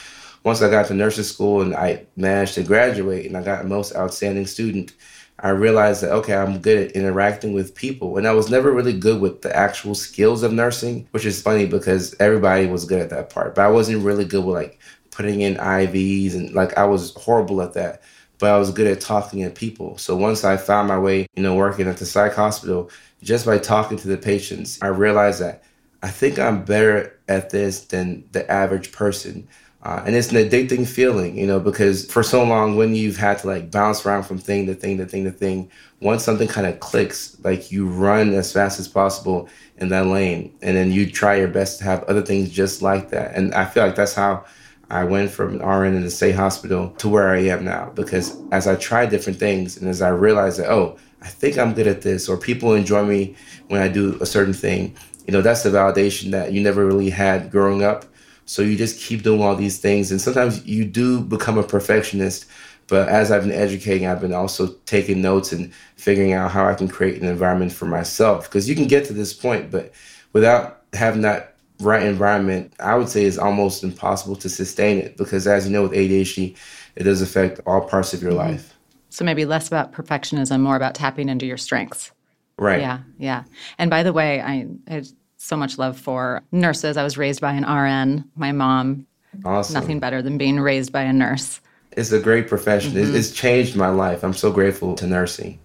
once 0.42 0.60
I 0.60 0.68
got 0.68 0.86
to 0.86 0.94
nursing 0.94 1.22
school 1.22 1.62
and 1.62 1.74
I 1.74 2.04
managed 2.16 2.54
to 2.54 2.64
graduate 2.64 3.26
and 3.26 3.36
I 3.36 3.42
got 3.42 3.66
most 3.66 3.94
outstanding 3.94 4.46
student, 4.46 4.92
I 5.40 5.50
realized 5.50 6.02
that 6.02 6.12
okay, 6.12 6.35
I'm 6.35 6.59
good 6.59 6.88
at 6.88 6.92
interacting 6.92 7.52
with 7.52 7.75
people. 7.75 8.16
And 8.16 8.26
I 8.26 8.33
was 8.33 8.50
never 8.50 8.73
really 8.73 8.99
good 8.99 9.21
with 9.21 9.42
the 9.42 9.54
actual 9.54 9.95
skills 9.95 10.42
of 10.42 10.52
nursing, 10.52 11.09
which 11.12 11.25
is 11.25 11.40
funny 11.40 11.66
because 11.66 12.14
everybody 12.18 12.66
was 12.66 12.85
good 12.85 13.00
at 13.00 13.11
that 13.11 13.30
part. 13.30 13.54
But 13.54 13.64
I 13.64 13.68
wasn't 13.68 14.04
really 14.04 14.25
good 14.25 14.45
with 14.45 14.57
like 14.57 14.80
putting 15.11 15.40
in 15.40 15.57
IVs 15.57 16.35
and 16.35 16.52
like 16.54 16.76
I 16.76 16.85
was 16.85 17.12
horrible 17.14 17.62
at 17.62 17.75
that. 17.75 18.02
But 18.38 18.50
I 18.50 18.59
was 18.59 18.71
good 18.71 18.87
at 18.87 19.00
talking 19.00 19.42
to 19.42 19.50
people. 19.50 19.99
So 19.99 20.16
once 20.16 20.45
I 20.45 20.57
found 20.57 20.88
my 20.88 20.99
way, 20.99 21.26
you 21.35 21.42
know, 21.42 21.57
working 21.57 21.88
at 21.88 21.97
the 21.97 22.07
psych 22.07 22.35
hospital, 22.35 22.90
just 23.23 23.45
by 23.45 23.59
talking 23.59 23.99
to 23.99 24.09
the 24.09 24.16
patients, 24.16 24.78
I 24.80 24.88
realized 24.88 25.40
that 25.40 25.64
I 26.02 26.09
think 26.09 26.38
I'm 26.38 26.64
better 26.64 27.18
at 27.28 27.50
this 27.50 27.80
than 27.87 28.28
the 28.30 28.49
average 28.50 28.92
person. 28.92 29.49
Uh, 29.82 30.02
and 30.04 30.16
it's 30.16 30.32
an 30.32 30.37
addicting 30.37 30.85
feeling, 30.85 31.38
you 31.38 31.47
know, 31.47 31.61
because 31.61 32.04
for 32.11 32.25
so 32.25 32.42
long, 32.42 32.76
when 32.76 32.97
you've 32.97 33.16
had 33.16 33.38
to 33.38 33.47
like 33.47 33.70
bounce 33.70 34.04
around 34.04 34.25
from 34.25 34.37
thing 34.37 34.66
to 34.66 34.75
thing 34.75 34.99
to 34.99 35.06
thing 35.06 35.23
to 35.25 35.30
thing, 35.30 35.70
once 36.00 36.25
something 36.25 36.49
kind 36.49 36.66
of 36.66 36.80
clicks, 36.80 37.37
like 37.44 37.70
you 37.70 37.87
run 37.87 38.35
as 38.35 38.52
fast 38.52 38.80
as 38.80 38.88
possible 38.88 39.49
in 39.76 39.88
that 39.88 40.06
lane, 40.06 40.52
and 40.62 40.76
then 40.76 40.90
you 40.90 41.08
try 41.08 41.37
your 41.37 41.49
best 41.49 41.78
to 41.78 41.85
have 41.85 42.02
other 42.04 42.23
things 42.23 42.50
just 42.50 42.82
like 42.82 43.11
that. 43.11 43.35
And 43.37 43.54
I 43.54 43.66
feel 43.66 43.85
like 43.85 43.94
that's 43.94 44.14
how 44.14 44.44
I 44.90 45.04
went 45.04 45.30
from 45.30 45.61
an 45.61 45.66
RN 45.66 45.94
in 45.94 46.02
the 46.02 46.11
state 46.11 46.35
hospital 46.35 46.90
to 46.99 47.08
where 47.08 47.28
I 47.28 47.42
am 47.42 47.64
now. 47.64 47.92
Because 47.94 48.37
as 48.50 48.66
I 48.66 48.75
tried 48.75 49.11
different 49.11 49.38
things, 49.38 49.76
and 49.76 49.88
as 49.88 50.02
I 50.02 50.08
realized 50.08 50.58
that, 50.58 50.70
oh, 50.70 50.99
I 51.23 51.28
think 51.28 51.56
I'm 51.56 51.75
good 51.75 51.87
at 51.87 52.02
this, 52.02 52.28
or 52.28 52.37
people 52.37 52.75
enjoy 52.75 53.04
me 53.04 53.37
when 53.68 53.80
I 53.80 53.88
do 53.88 54.18
a 54.20 54.26
certain 54.26 54.54
thing, 54.54 54.97
you 55.26 55.32
know, 55.32 55.42
that's 55.42 55.62
the 55.62 55.70
validation 55.70 56.30
that 56.32 56.52
you 56.52 56.62
never 56.62 56.85
really 56.87 57.11
had 57.11 57.50
growing 57.50 57.85
up. 57.85 58.06
So 58.48 58.62
you 58.62 58.76
just 58.76 58.98
keep 58.98 59.22
doing 59.22 59.42
all 59.42 59.54
these 59.54 59.76
things. 59.76 60.10
And 60.10 60.18
sometimes 60.20 60.64
you 60.64 60.86
do 60.86 61.20
become 61.20 61.58
a 61.58 61.62
perfectionist. 61.62 62.46
But 62.86 63.10
as 63.10 63.30
I've 63.30 63.42
been 63.42 63.52
educating, 63.52 64.06
I've 64.06 64.22
been 64.22 64.32
also 64.32 64.68
taking 64.86 65.20
notes 65.20 65.52
and 65.52 65.70
figuring 65.96 66.32
out 66.32 66.50
how 66.50 66.66
I 66.66 66.72
can 66.72 66.88
create 66.88 67.20
an 67.20 67.28
environment 67.28 67.72
for 67.72 67.84
myself. 67.84 68.48
Because 68.48 68.66
you 68.66 68.74
can 68.74 68.86
get 68.86 69.04
to 69.04 69.12
this 69.12 69.34
point, 69.34 69.70
but 69.70 69.92
without 70.32 70.82
having 70.94 71.20
that 71.22 71.56
right 71.80 72.02
environment, 72.02 72.72
I 72.80 72.94
would 72.94 73.11
say 73.11 73.24
it's 73.24 73.37
almost 73.37 73.84
impossible 73.84 74.37
to 74.37 74.48
sustain 74.48 74.98
it. 74.98 75.18
Because 75.18 75.46
as 75.46 75.66
you 75.66 75.72
know, 75.72 75.82
with 75.82 75.92
ADHD, 75.92 76.56
it 76.96 77.02
does 77.02 77.20
affect 77.20 77.61
all 77.66 77.82
parts 77.82 78.14
of 78.14 78.22
your 78.22 78.32
mm-hmm. 78.32 78.52
life. 78.52 78.74
So 79.11 79.26
maybe 79.26 79.44
less 79.44 79.68
about 79.68 79.92
perfectionism, 79.92 80.61
more 80.61 80.76
about 80.76 80.94
tapping 80.94 81.28
into 81.28 81.44
your 81.44 81.58
strengths. 81.58 82.12
Right. 82.58 82.80
Yeah, 82.80 83.00
yeah. 83.18 83.44
And 83.76 83.90
by 83.90 84.02
the 84.02 84.14
way, 84.14 84.40
I, 84.40 84.66
I 84.88 85.02
so 85.38 85.57
much 85.57 85.79
love 85.79 85.98
for 85.98 86.42
nurses. 86.53 86.96
I 86.96 87.03
was 87.05 87.16
raised 87.16 87.40
by 87.40 87.53
an 87.53 87.64
RN. 87.64 88.24
My 88.37 88.53
mom, 88.53 89.07
Awesome. 89.44 89.74
nothing 89.74 90.01
better 90.01 90.20
than 90.20 90.37
being 90.37 90.61
raised 90.61 90.92
by 90.92 91.03
a 91.03 91.12
nurse. 91.12 91.61
It's 91.92 92.12
a 92.12 92.18
great 92.20 92.48
profession. 92.48 92.96
It's, 92.96 93.09
mm-hmm. 93.09 93.16
it's 93.16 93.31
changed 93.33 93.77
my 93.77 93.88
life. 93.88 94.22
I'm 94.22 94.35
so 94.35 94.53
grateful 94.53 94.94
to 94.96 95.07
nursing. 95.07 95.59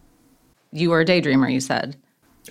You 0.72 0.90
were 0.90 1.02
a 1.02 1.06
daydreamer, 1.06 1.52
you 1.52 1.60
said. 1.60 1.96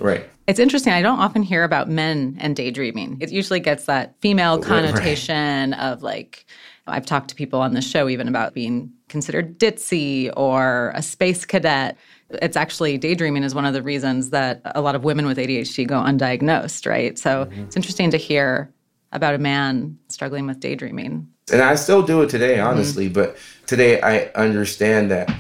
Right. 0.01 0.29
It's 0.47 0.59
interesting. 0.59 0.93
I 0.93 1.03
don't 1.03 1.19
often 1.21 1.43
hear 1.43 1.65
about 1.65 1.89
men 1.89 2.37
and 2.41 2.57
daydreaming. 2.57 3.19
It 3.21 3.31
usually 3.31 3.61
gets 3.61 3.85
that 3.87 4.15
female 4.21 4.59
Right, 4.59 4.69
right. 4.69 4.93
connotation 4.93 5.75
of 5.75 6.03
like, 6.03 6.45
I've 6.87 7.07
talked 7.07 7.29
to 7.29 7.35
people 7.35 7.61
on 7.61 7.75
the 7.75 7.83
show 7.83 8.09
even 8.09 8.27
about 8.27 8.55
being 8.55 8.93
considered 9.09 9.59
ditzy 9.59 10.33
or 10.37 10.93
a 10.95 11.03
space 11.03 11.45
cadet. 11.45 11.97
It's 12.40 12.57
actually 12.57 12.99
daydreaming 12.99 13.42
is 13.42 13.55
one 13.55 13.64
of 13.64 13.75
the 13.75 13.83
reasons 13.83 14.31
that 14.31 14.62
a 14.64 14.81
lot 14.81 14.95
of 14.95 15.05
women 15.05 15.27
with 15.27 15.38
ADHD 15.38 15.87
go 15.87 15.97
undiagnosed, 15.97 16.87
right? 16.87 17.18
So 17.18 17.45
mm-hmm. 17.45 17.62
it's 17.62 17.77
interesting 17.77 18.11
to 18.11 18.16
hear 18.16 18.73
about 19.12 19.35
a 19.35 19.38
man 19.38 19.99
struggling 20.09 20.47
with 20.47 20.61
daydreaming. 20.61 21.29
And 21.53 21.61
I 21.61 21.75
still 21.75 22.03
do 22.03 22.23
it 22.23 22.31
today, 22.31 22.57
mm-hmm. 22.57 22.66
honestly. 22.66 23.09
But 23.09 23.37
today 23.66 24.01
I 24.01 24.31
understand 24.35 25.11
that 25.11 25.33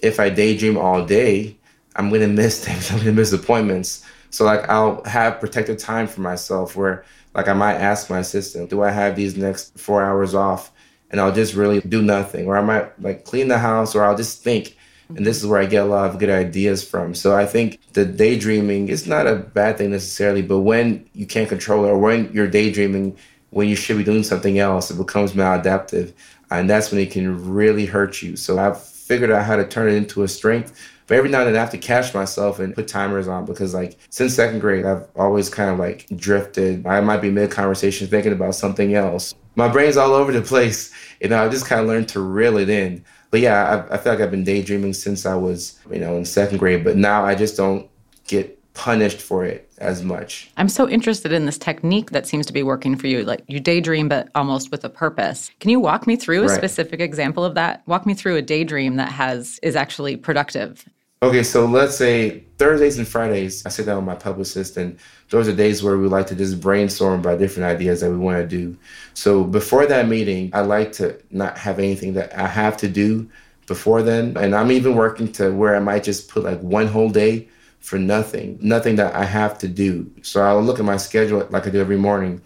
if 0.00 0.20
I 0.20 0.30
daydream 0.30 0.76
all 0.76 1.04
day, 1.04 1.56
I'm 1.96 2.08
going 2.08 2.22
to 2.22 2.28
miss 2.28 2.64
things. 2.64 2.90
I'm 2.90 2.96
going 2.96 3.06
to 3.06 3.12
miss 3.12 3.32
appointments. 3.32 4.04
So, 4.30 4.44
like, 4.44 4.68
I'll 4.68 5.02
have 5.04 5.40
protected 5.40 5.78
time 5.78 6.06
for 6.06 6.20
myself 6.20 6.76
where, 6.76 7.04
like, 7.34 7.48
I 7.48 7.54
might 7.54 7.74
ask 7.74 8.10
my 8.10 8.18
assistant, 8.18 8.70
do 8.70 8.82
I 8.82 8.90
have 8.90 9.16
these 9.16 9.36
next 9.36 9.78
four 9.78 10.02
hours 10.02 10.34
off? 10.34 10.70
And 11.10 11.20
I'll 11.20 11.32
just 11.32 11.54
really 11.54 11.80
do 11.80 12.02
nothing. 12.02 12.46
Or 12.46 12.56
I 12.56 12.62
might, 12.62 13.00
like, 13.00 13.24
clean 13.24 13.48
the 13.48 13.58
house 13.58 13.94
or 13.94 14.04
I'll 14.04 14.16
just 14.16 14.42
think. 14.42 14.76
And 15.08 15.24
this 15.24 15.38
is 15.38 15.46
where 15.46 15.60
I 15.60 15.66
get 15.66 15.84
a 15.84 15.88
lot 15.88 16.10
of 16.10 16.18
good 16.18 16.30
ideas 16.30 16.86
from. 16.86 17.14
So 17.14 17.34
I 17.34 17.46
think 17.46 17.80
the 17.94 18.04
daydreaming 18.04 18.88
is 18.88 19.06
not 19.06 19.26
a 19.26 19.36
bad 19.36 19.78
thing 19.78 19.90
necessarily, 19.90 20.42
but 20.42 20.60
when 20.60 21.08
you 21.14 21.26
can't 21.26 21.48
control 21.48 21.84
it 21.84 21.88
or 21.88 21.98
when 21.98 22.30
you're 22.32 22.48
daydreaming 22.48 23.16
when 23.50 23.68
you 23.68 23.76
should 23.76 23.96
be 23.96 24.04
doing 24.04 24.22
something 24.22 24.58
else, 24.58 24.90
it 24.90 24.98
becomes 24.98 25.32
maladaptive. 25.32 26.12
And 26.50 26.68
that's 26.68 26.90
when 26.90 27.00
it 27.00 27.10
can 27.10 27.50
really 27.50 27.86
hurt 27.86 28.22
you. 28.22 28.36
So 28.36 28.58
I've 28.58 28.80
figured 28.80 29.30
out 29.30 29.44
how 29.44 29.56
to 29.56 29.66
turn 29.66 29.88
it 29.88 29.94
into 29.94 30.22
a 30.22 30.28
strength. 30.28 30.78
But 31.06 31.16
every 31.16 31.30
now 31.30 31.40
and 31.40 31.48
then 31.48 31.56
I 31.56 31.60
have 31.60 31.70
to 31.70 31.78
catch 31.78 32.12
myself 32.12 32.58
and 32.58 32.74
put 32.74 32.86
timers 32.86 33.28
on 33.28 33.46
because 33.46 33.72
like 33.72 33.98
since 34.10 34.34
second 34.34 34.60
grade, 34.60 34.84
I've 34.84 35.06
always 35.16 35.48
kind 35.48 35.70
of 35.70 35.78
like 35.78 36.06
drifted. 36.14 36.86
I 36.86 37.00
might 37.00 37.22
be 37.22 37.30
mid 37.30 37.50
conversation 37.50 38.06
thinking 38.08 38.32
about 38.32 38.54
something 38.54 38.94
else. 38.94 39.34
My 39.56 39.68
brain's 39.68 39.96
all 39.96 40.12
over 40.12 40.30
the 40.32 40.42
place. 40.54 40.92
You 41.20 41.30
know, 41.30 41.42
I 41.42 41.48
just 41.48 41.66
kind 41.66 41.80
of 41.80 41.86
learned 41.86 42.10
to 42.10 42.20
reel 42.20 42.58
it 42.58 42.68
in. 42.68 43.04
But 43.30 43.40
yeah, 43.40 43.86
I, 43.90 43.94
I 43.94 43.98
feel 43.98 44.12
like 44.12 44.22
I've 44.22 44.30
been 44.30 44.44
daydreaming 44.44 44.94
since 44.94 45.26
I 45.26 45.34
was, 45.34 45.78
you 45.90 45.98
know, 46.00 46.16
in 46.16 46.24
second 46.24 46.58
grade. 46.58 46.84
But 46.84 46.96
now 46.96 47.24
I 47.24 47.34
just 47.34 47.56
don't 47.56 47.88
get 48.26 48.54
punished 48.74 49.20
for 49.20 49.44
it 49.44 49.70
as 49.78 50.02
much. 50.02 50.50
I'm 50.56 50.68
so 50.68 50.88
interested 50.88 51.32
in 51.32 51.46
this 51.46 51.58
technique 51.58 52.10
that 52.12 52.26
seems 52.26 52.46
to 52.46 52.52
be 52.52 52.62
working 52.62 52.96
for 52.96 53.06
you. 53.06 53.24
Like 53.24 53.42
you 53.48 53.60
daydream, 53.60 54.08
but 54.08 54.28
almost 54.34 54.70
with 54.70 54.84
a 54.84 54.88
purpose. 54.88 55.50
Can 55.60 55.70
you 55.70 55.80
walk 55.80 56.06
me 56.06 56.16
through 56.16 56.42
a 56.42 56.46
Right. 56.46 56.56
specific 56.56 57.00
example 57.00 57.44
of 57.44 57.54
that? 57.54 57.82
Walk 57.86 58.06
me 58.06 58.14
through 58.14 58.36
a 58.36 58.42
daydream 58.42 58.96
that 58.96 59.10
has 59.10 59.58
is 59.62 59.76
actually 59.76 60.16
productive. 60.16 60.84
Okay, 61.20 61.42
so 61.42 61.66
let's 61.66 61.96
say 61.96 62.44
Thursdays 62.58 62.96
and 62.98 63.06
Fridays, 63.06 63.66
I 63.66 63.70
sit 63.70 63.86
down 63.86 63.96
with 63.96 64.04
my 64.06 64.14
publicist, 64.14 64.76
and 64.76 64.96
those 65.30 65.48
are 65.48 65.54
days 65.54 65.82
where 65.82 65.98
we 65.98 66.08
like 66.08 66.26
to 66.28 66.34
just 66.34 66.60
brainstorm 66.60 67.20
about 67.20 67.38
different 67.38 67.68
ideas 67.68 68.00
that 68.00 68.10
we 68.10 68.16
want 68.16 68.38
to 68.38 68.46
do. 68.46 68.76
So 69.14 69.44
before 69.44 69.86
that 69.86 70.08
meeting, 70.08 70.50
I 70.54 70.60
like 70.60 70.92
to 70.92 71.20
not 71.30 71.58
have 71.58 71.78
anything 71.78 72.14
that 72.14 72.36
I 72.36 72.46
have 72.46 72.76
to 72.78 72.88
do 72.88 73.28
before 73.66 74.02
then. 74.02 74.36
And 74.36 74.54
I'm 74.54 74.72
even 74.72 74.94
working 74.94 75.30
to 75.32 75.52
where 75.52 75.76
I 75.76 75.80
might 75.80 76.02
just 76.02 76.28
put 76.28 76.44
like 76.44 76.60
one 76.60 76.86
whole 76.86 77.10
day 77.10 77.48
for 77.80 77.98
nothing, 77.98 78.58
nothing 78.60 78.96
that 78.96 79.14
I 79.14 79.24
have 79.24 79.58
to 79.58 79.68
do. 79.68 80.10
So 80.22 80.42
I'll 80.42 80.62
look 80.62 80.78
at 80.78 80.84
my 80.84 80.96
schedule 80.96 81.46
like 81.50 81.66
I 81.66 81.70
do 81.70 81.80
every 81.80 81.96
morning, 81.96 82.40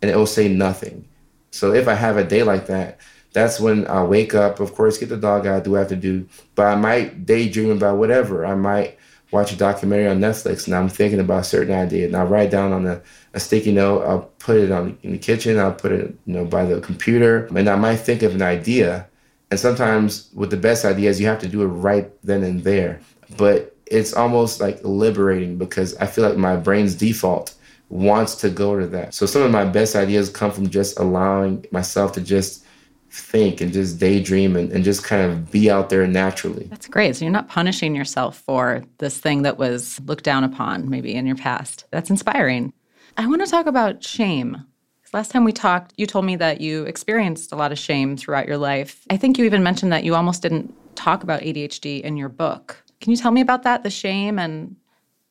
and 0.00 0.10
it 0.10 0.16
will 0.16 0.26
say 0.26 0.48
nothing. 0.48 1.06
So 1.50 1.72
if 1.72 1.88
I 1.88 1.94
have 1.94 2.16
a 2.16 2.24
day 2.24 2.42
like 2.42 2.66
that, 2.66 3.00
that's 3.32 3.60
when 3.60 3.86
I 3.86 4.02
wake 4.02 4.34
up, 4.34 4.60
of 4.60 4.74
course, 4.74 4.96
get 4.96 5.10
the 5.10 5.16
dog 5.16 5.46
out, 5.46 5.64
do 5.64 5.72
what 5.72 5.78
I 5.78 5.80
have 5.80 5.88
to 5.88 5.96
do. 5.96 6.26
But 6.54 6.66
I 6.66 6.76
might 6.76 7.26
daydream 7.26 7.70
about 7.70 7.98
whatever. 7.98 8.46
I 8.46 8.54
might 8.54 8.98
watch 9.30 9.52
a 9.52 9.56
documentary 9.56 10.08
on 10.08 10.20
Netflix 10.20 10.66
and 10.66 10.74
I'm 10.74 10.88
thinking 10.88 11.20
about 11.20 11.40
a 11.40 11.44
certain 11.44 11.74
idea. 11.74 12.06
And 12.06 12.16
I'll 12.16 12.26
write 12.26 12.50
down 12.50 12.72
on 12.72 12.86
a, 12.86 13.00
a 13.34 13.40
sticky 13.40 13.72
note, 13.72 14.02
I'll 14.02 14.30
put 14.38 14.56
it 14.56 14.70
on 14.70 14.98
in 15.02 15.12
the 15.12 15.18
kitchen, 15.18 15.58
I'll 15.58 15.72
put 15.72 15.92
it, 15.92 16.14
you 16.26 16.34
know, 16.34 16.44
by 16.44 16.64
the 16.64 16.80
computer. 16.80 17.46
And 17.46 17.68
I 17.68 17.76
might 17.76 17.96
think 17.96 18.22
of 18.22 18.34
an 18.34 18.42
idea. 18.42 19.06
And 19.50 19.60
sometimes 19.60 20.30
with 20.34 20.50
the 20.50 20.56
best 20.56 20.84
ideas, 20.84 21.20
you 21.20 21.26
have 21.26 21.40
to 21.40 21.48
do 21.48 21.62
it 21.62 21.66
right 21.66 22.10
then 22.22 22.42
and 22.42 22.64
there. 22.64 23.00
But 23.36 23.76
it's 23.86 24.12
almost 24.12 24.60
like 24.60 24.80
liberating 24.82 25.58
because 25.58 25.96
I 25.96 26.06
feel 26.06 26.28
like 26.28 26.36
my 26.36 26.56
brain's 26.56 26.94
default 26.94 27.54
wants 27.90 28.34
to 28.36 28.50
go 28.50 28.78
to 28.78 28.86
that. 28.88 29.14
So 29.14 29.26
some 29.26 29.42
of 29.42 29.50
my 29.50 29.64
best 29.64 29.96
ideas 29.96 30.28
come 30.28 30.50
from 30.50 30.68
just 30.68 30.98
allowing 30.98 31.64
myself 31.70 32.12
to 32.12 32.20
just 32.20 32.64
think 33.10 33.60
and 33.60 33.72
just 33.72 33.98
daydream 33.98 34.56
and, 34.56 34.70
and 34.70 34.84
just 34.84 35.04
kind 35.04 35.30
of 35.30 35.50
be 35.50 35.70
out 35.70 35.90
there 35.90 36.06
naturally. 36.06 36.66
That's 36.70 36.88
great. 36.88 37.16
So 37.16 37.24
you're 37.24 37.32
not 37.32 37.48
punishing 37.48 37.94
yourself 37.94 38.38
for 38.38 38.84
this 38.98 39.18
thing 39.18 39.42
that 39.42 39.58
was 39.58 40.00
looked 40.04 40.24
down 40.24 40.44
upon 40.44 40.88
maybe 40.88 41.14
in 41.14 41.26
your 41.26 41.36
past. 41.36 41.84
That's 41.90 42.10
inspiring. 42.10 42.72
I 43.16 43.26
want 43.26 43.44
to 43.44 43.50
talk 43.50 43.66
about 43.66 44.04
shame. 44.04 44.64
Last 45.12 45.30
time 45.30 45.44
we 45.44 45.52
talked, 45.52 45.94
you 45.96 46.06
told 46.06 46.26
me 46.26 46.36
that 46.36 46.60
you 46.60 46.84
experienced 46.84 47.50
a 47.52 47.56
lot 47.56 47.72
of 47.72 47.78
shame 47.78 48.16
throughout 48.16 48.46
your 48.46 48.58
life. 48.58 49.06
I 49.08 49.16
think 49.16 49.38
you 49.38 49.44
even 49.46 49.62
mentioned 49.62 49.90
that 49.90 50.04
you 50.04 50.14
almost 50.14 50.42
didn't 50.42 50.74
talk 50.96 51.22
about 51.22 51.40
ADHD 51.40 52.02
in 52.02 52.18
your 52.18 52.28
book. 52.28 52.84
Can 53.00 53.10
you 53.10 53.16
tell 53.16 53.30
me 53.30 53.40
about 53.40 53.62
that, 53.62 53.84
the 53.84 53.90
shame 53.90 54.38
and 54.38 54.76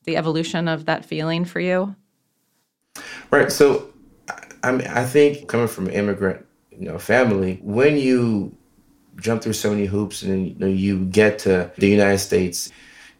the 0.05 0.17
evolution 0.17 0.67
of 0.67 0.85
that 0.85 1.05
feeling 1.05 1.45
for 1.45 1.59
you? 1.59 1.95
Right. 3.29 3.51
So, 3.51 3.93
I 4.63 4.71
mean, 4.71 4.87
I 4.87 5.05
think 5.05 5.47
coming 5.47 5.67
from 5.67 5.85
an 5.87 5.93
immigrant, 5.93 6.43
you 6.79 6.87
know, 6.87 6.97
family, 6.97 7.59
when 7.61 7.97
you 7.97 8.55
jump 9.17 9.41
through 9.41 9.53
so 9.53 9.71
many 9.71 9.85
hoops 9.85 10.21
and 10.23 10.47
you, 10.47 10.55
know, 10.59 10.67
you 10.67 11.05
get 11.05 11.39
to 11.39 11.71
the 11.77 11.87
United 11.87 12.19
States, 12.19 12.71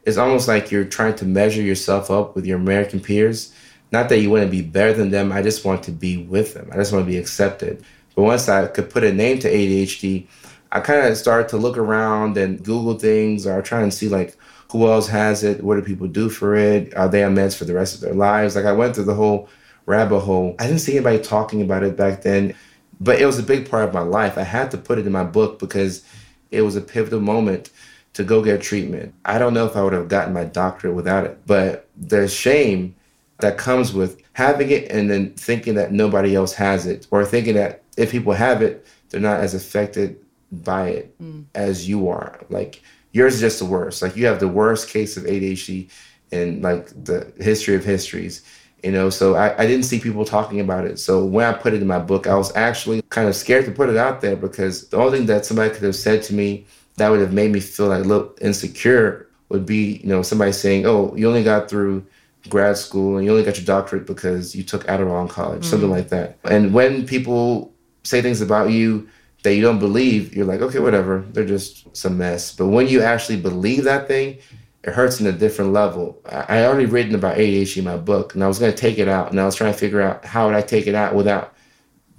it's 0.04 0.16
almost 0.16 0.48
like 0.48 0.70
you're 0.70 0.84
trying 0.84 1.16
to 1.16 1.24
measure 1.24 1.62
yourself 1.62 2.10
up 2.10 2.34
with 2.34 2.46
your 2.46 2.58
American 2.58 3.00
peers. 3.00 3.52
Not 3.90 4.08
that 4.10 4.20
you 4.20 4.30
want 4.30 4.44
to 4.44 4.50
be 4.50 4.62
better 4.62 4.92
than 4.92 5.10
them. 5.10 5.32
I 5.32 5.42
just 5.42 5.64
want 5.64 5.82
to 5.84 5.92
be 5.92 6.18
with 6.18 6.54
them. 6.54 6.68
I 6.72 6.76
just 6.76 6.92
want 6.92 7.04
to 7.04 7.10
be 7.10 7.18
accepted. 7.18 7.84
But 8.14 8.22
once 8.22 8.48
I 8.48 8.66
could 8.66 8.90
put 8.90 9.04
a 9.04 9.12
name 9.12 9.38
to 9.40 9.50
ADHD, 9.50 10.26
I 10.70 10.80
kind 10.80 11.06
of 11.06 11.16
started 11.16 11.48
to 11.48 11.56
look 11.56 11.78
around 11.78 12.36
and 12.36 12.62
Google 12.62 12.98
things 12.98 13.46
or 13.46 13.62
try 13.62 13.80
and 13.80 13.92
see 13.92 14.08
like 14.08 14.36
who 14.70 14.86
else 14.86 15.08
has 15.08 15.42
it, 15.42 15.64
what 15.64 15.76
do 15.76 15.82
people 15.82 16.06
do 16.06 16.28
for 16.28 16.54
it, 16.54 16.94
are 16.94 17.08
they 17.08 17.24
on 17.24 17.34
meds 17.34 17.56
for 17.56 17.64
the 17.64 17.74
rest 17.74 17.94
of 17.94 18.00
their 18.02 18.14
lives. 18.14 18.54
Like 18.54 18.66
I 18.66 18.72
went 18.72 18.94
through 18.94 19.04
the 19.04 19.14
whole 19.14 19.48
rabbit 19.86 20.20
hole. 20.20 20.54
I 20.58 20.66
didn't 20.66 20.80
see 20.80 20.96
anybody 20.96 21.20
talking 21.20 21.62
about 21.62 21.82
it 21.82 21.96
back 21.96 22.22
then, 22.22 22.54
but 23.00 23.20
it 23.20 23.26
was 23.26 23.38
a 23.38 23.42
big 23.42 23.70
part 23.70 23.84
of 23.84 23.94
my 23.94 24.00
life. 24.00 24.38
I 24.38 24.42
had 24.42 24.70
to 24.72 24.78
put 24.78 24.98
it 24.98 25.06
in 25.06 25.12
my 25.12 25.24
book 25.24 25.58
because 25.58 26.04
it 26.50 26.62
was 26.62 26.76
a 26.76 26.80
pivotal 26.80 27.20
moment 27.20 27.70
to 28.14 28.24
go 28.24 28.42
get 28.42 28.60
treatment. 28.60 29.14
I 29.24 29.38
don't 29.38 29.54
know 29.54 29.66
if 29.66 29.76
I 29.76 29.82
would 29.82 29.92
have 29.92 30.08
gotten 30.08 30.34
my 30.34 30.44
doctorate 30.44 30.94
without 30.94 31.24
it, 31.24 31.40
but 31.46 31.88
the 31.96 32.26
shame 32.26 32.94
that 33.40 33.58
comes 33.58 33.92
with 33.92 34.20
having 34.32 34.70
it 34.70 34.90
and 34.90 35.08
then 35.10 35.34
thinking 35.34 35.74
that 35.74 35.92
nobody 35.92 36.34
else 36.34 36.54
has 36.54 36.86
it, 36.86 37.06
or 37.10 37.24
thinking 37.24 37.54
that 37.54 37.82
if 37.96 38.10
people 38.10 38.32
have 38.32 38.62
it, 38.62 38.86
they're 39.10 39.20
not 39.20 39.40
as 39.40 39.54
affected 39.54 40.18
by 40.50 40.88
it 40.88 41.22
mm. 41.22 41.44
as 41.54 41.88
you 41.88 42.08
are. 42.08 42.40
Like 42.50 42.82
yours 43.12 43.34
is 43.34 43.40
just 43.40 43.58
the 43.58 43.64
worst. 43.64 44.02
Like 44.02 44.16
you 44.16 44.26
have 44.26 44.40
the 44.40 44.48
worst 44.48 44.88
case 44.88 45.16
of 45.16 45.24
ADHD 45.24 45.90
in 46.30 46.62
like 46.62 46.88
the 47.04 47.32
history 47.38 47.74
of 47.74 47.84
histories. 47.84 48.44
You 48.84 48.92
know, 48.92 49.10
so 49.10 49.34
I, 49.34 49.60
I 49.60 49.66
didn't 49.66 49.84
see 49.84 49.98
people 49.98 50.24
talking 50.24 50.60
about 50.60 50.84
it. 50.86 51.00
So 51.00 51.24
when 51.24 51.44
I 51.44 51.52
put 51.52 51.74
it 51.74 51.82
in 51.82 51.88
my 51.88 51.98
book, 51.98 52.28
I 52.28 52.36
was 52.36 52.54
actually 52.54 53.02
kind 53.10 53.28
of 53.28 53.34
scared 53.34 53.64
to 53.64 53.72
put 53.72 53.88
it 53.88 53.96
out 53.96 54.20
there 54.20 54.36
because 54.36 54.88
the 54.88 54.98
only 54.98 55.18
thing 55.18 55.26
that 55.26 55.44
somebody 55.44 55.70
could 55.70 55.82
have 55.82 55.96
said 55.96 56.22
to 56.24 56.34
me 56.34 56.64
that 56.96 57.08
would 57.08 57.20
have 57.20 57.32
made 57.32 57.50
me 57.50 57.60
feel 57.60 57.88
like 57.88 58.04
a 58.04 58.06
little 58.06 58.34
insecure 58.40 59.28
would 59.48 59.66
be, 59.66 59.96
you 60.02 60.08
know, 60.08 60.22
somebody 60.22 60.52
saying, 60.52 60.86
"Oh, 60.86 61.14
you 61.16 61.26
only 61.28 61.42
got 61.42 61.68
through 61.68 62.04
grad 62.48 62.76
school 62.76 63.16
and 63.16 63.24
you 63.24 63.32
only 63.32 63.44
got 63.44 63.56
your 63.56 63.66
doctorate 63.66 64.06
because 64.06 64.54
you 64.54 64.62
took 64.62 64.84
Adderall 64.86 65.22
in 65.22 65.28
college," 65.28 65.62
mm 65.62 65.70
something 65.70 65.90
like 65.90 66.08
that. 66.10 66.38
And 66.44 66.72
when 66.72 67.06
people 67.06 67.72
say 68.04 68.22
things 68.22 68.40
about 68.40 68.70
you 68.70 69.08
that 69.42 69.54
you 69.54 69.62
don't 69.62 69.78
believe, 69.78 70.34
you're 70.34 70.46
like, 70.46 70.60
okay, 70.60 70.78
whatever. 70.78 71.24
They're 71.32 71.44
just 71.44 71.96
some 71.96 72.18
mess. 72.18 72.54
But 72.54 72.66
when 72.68 72.88
you 72.88 73.02
actually 73.02 73.40
believe 73.40 73.84
that 73.84 74.08
thing, 74.08 74.38
it 74.84 74.94
hurts 74.94 75.20
in 75.20 75.26
a 75.26 75.32
different 75.32 75.72
level. 75.72 76.20
I, 76.26 76.60
I 76.60 76.66
already 76.66 76.86
written 76.86 77.14
about 77.14 77.36
ADHD 77.36 77.78
in 77.78 77.84
my 77.84 77.96
book, 77.96 78.34
and 78.34 78.44
I 78.44 78.48
was 78.48 78.58
going 78.58 78.72
to 78.72 78.78
take 78.78 78.98
it 78.98 79.08
out, 79.08 79.30
and 79.30 79.40
I 79.40 79.44
was 79.44 79.54
trying 79.54 79.72
to 79.72 79.78
figure 79.78 80.00
out 80.00 80.24
how 80.24 80.46
would 80.46 80.54
I 80.54 80.62
take 80.62 80.86
it 80.86 80.94
out 80.94 81.14
without 81.14 81.54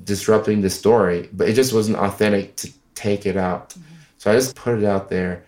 disrupting 0.04 0.62
the 0.62 0.69
story. 0.69 1.30
But 1.34 1.50
it 1.50 1.54
just 1.54 1.74
wasn't 1.74 1.98
authentic 1.98 2.56
to 2.58 2.72
take 2.95 3.26
it 3.26 3.38
out. 3.38 3.69
Mm-hmm. 3.69 3.95
So 4.17 4.32
I 4.32 4.36
just 4.36 4.56
put 4.56 4.78
it 4.78 4.86
out 4.86 5.10
there. 5.10 5.45